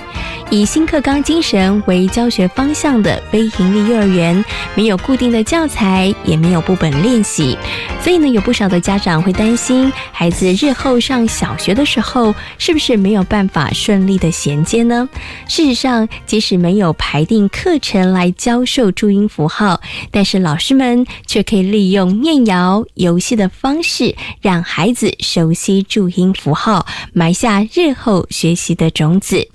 [0.50, 4.44] 以新课纲精神为教学方向的非营利幼儿园，
[4.74, 7.56] 没有固定的教材，也没有部本练习，
[8.02, 15.08] 所以呢有不少的家长会担心，孩子日后上小学的时候，是不是没有办法顺利的衔接呢？
[15.48, 18.55] 事实上，即使没有排定课程来教。
[18.56, 19.82] 教授注音符号，
[20.12, 29.46] 但是老师们却可以利用念谣游戏的方式，让孩子熟悉注音符号，埋下日后学习的种子。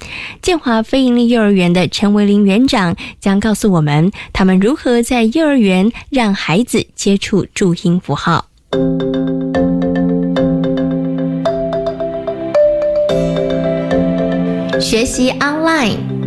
[0.42, 8.44] 建华非营利幼儿园的陈维林园长将告诉我们，他们如何在幼儿园让孩子接触注音符号。
[14.78, 16.19] 学习 online。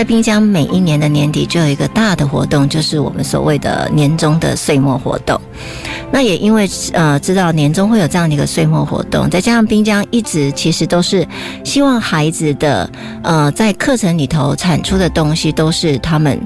[0.00, 5.38] 在滨江，每一年的年底就有一个大的活动，就是我们所谓的年终的岁末活动。
[6.10, 11.28] 那也因为呃知道年终会有这样的一个岁末活动，再加上滨江一直其实都是
[11.66, 12.90] 希望孩子的
[13.22, 16.40] 呃在课程里头产出的东西都是他们。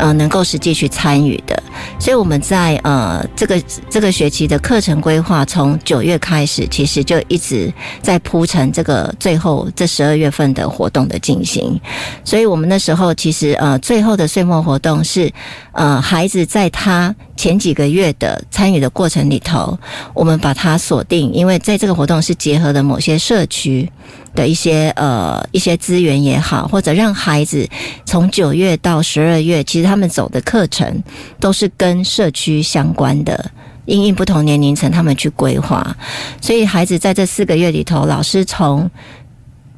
[0.00, 1.62] 呃，能够实际去参与的，
[1.98, 7.70] 所以我们在呃这个这个学期的课程规划，从九月开始，其实就一直
[8.00, 11.78] 在铺陈这个最后这十二月份的活动的进行。
[12.24, 15.30] 所以我们那时候其实呃最后的岁末活动是
[15.72, 19.78] 呃孩子在他前几个月的参与的过程里头，
[20.14, 23.90] 我们把它锁定，因为在这个活动是结合了某些社区。
[24.34, 27.68] 的一些呃一些资源也好，或者让孩子
[28.04, 31.02] 从九月到十二月，其实他们走的课程
[31.38, 33.50] 都是跟社区相关的，
[33.86, 35.96] 因应不同年龄层他们去规划。
[36.40, 38.90] 所以孩子在这四个月里头，老师从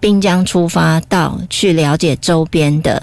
[0.01, 3.03] 滨江出发到去了解周边的。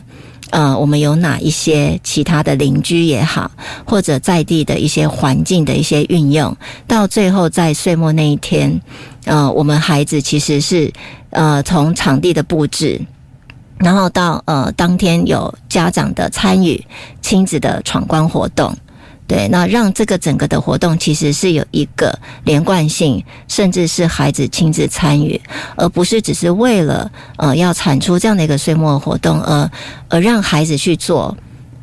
[0.51, 3.51] 呃，我们有哪一些其他的邻居也好，
[3.85, 6.55] 或者在地的一些环境的一些运用，
[6.87, 8.81] 到最后在岁末那一天，
[9.25, 10.91] 呃，我们孩子其实是
[11.29, 12.99] 呃从场地的布置，
[13.77, 16.83] 然后到呃当天有家长的参与，
[17.21, 18.75] 亲子的闯关活动。
[19.29, 25.39] 对，那让这个整个的活动其实是有一个连贯性，甚至是孩子亲自参与，
[25.75, 29.69] 而不是只是为了呃要产出这样的一个岁末活动，而
[30.09, 31.37] 而让孩子去做。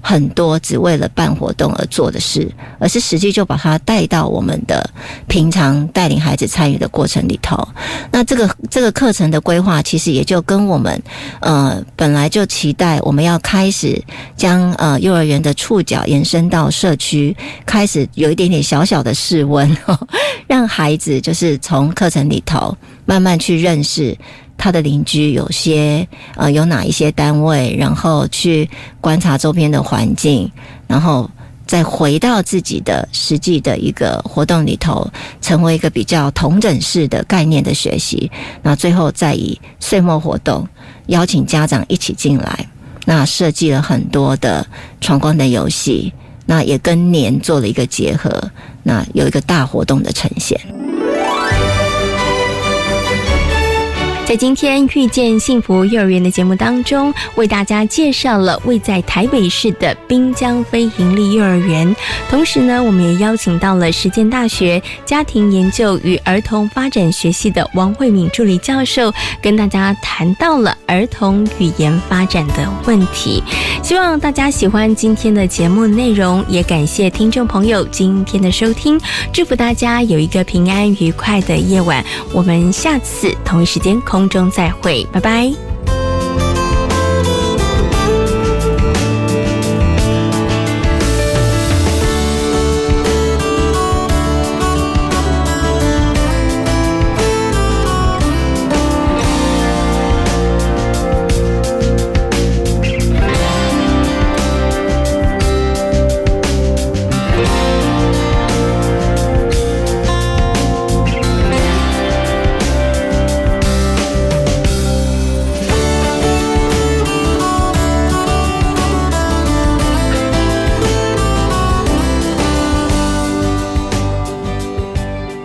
[0.09, 2.49] 很多只为了办活动而做的事，
[2.79, 4.89] 而是实际就把它带到我们的
[5.27, 7.67] 平常带领孩子参与的过程里头。
[8.13, 11.03] 那这个这个课程的规划，其实也就跟我们
[11.41, 14.01] 呃本来就期待我们要开始
[14.37, 17.37] 将呃幼儿园的触角延伸到社区，
[17.67, 19.77] 开始有一点点小小的室温，
[20.47, 24.17] 让孩子就是从课程里头慢慢去认识。
[24.57, 28.69] 他的邻居有些呃有哪一些单位，然后去
[29.01, 30.51] 观察周边的环境，
[30.87, 31.31] 然后
[31.67, 38.31] 再回到自己的实际的一个活动里头，成为一个比较同整式的概念的学习。
[38.63, 40.67] 那最后再以岁末活动
[41.07, 42.67] 邀请家长一起进来，
[43.05, 44.67] 那设计了很多的
[45.01, 46.13] 闯关的游戏，
[46.47, 48.51] 那也跟年做了一个结合，
[48.83, 50.61] 那有一个大活动的呈现。
[54.27, 61.95] 在今天遇见幸福幼儿园的节目当中，为大家介绍了位在台北市的滨江非营利幼儿园。
[62.29, 73.41] 同时呢，我们也邀请到了实践大学家庭研究与儿童发展学系的王慧敏助理教授，跟大家谈到了儿童语言发展的问题。
[73.81, 79.01] 希望大家喜欢今天的节目内容，也感谢听众朋友今天的收听，
[79.33, 82.05] 祝福大家有一个平安愉快的夜晚。
[82.33, 85.76] 我们下次同一时间空中再会，拜拜。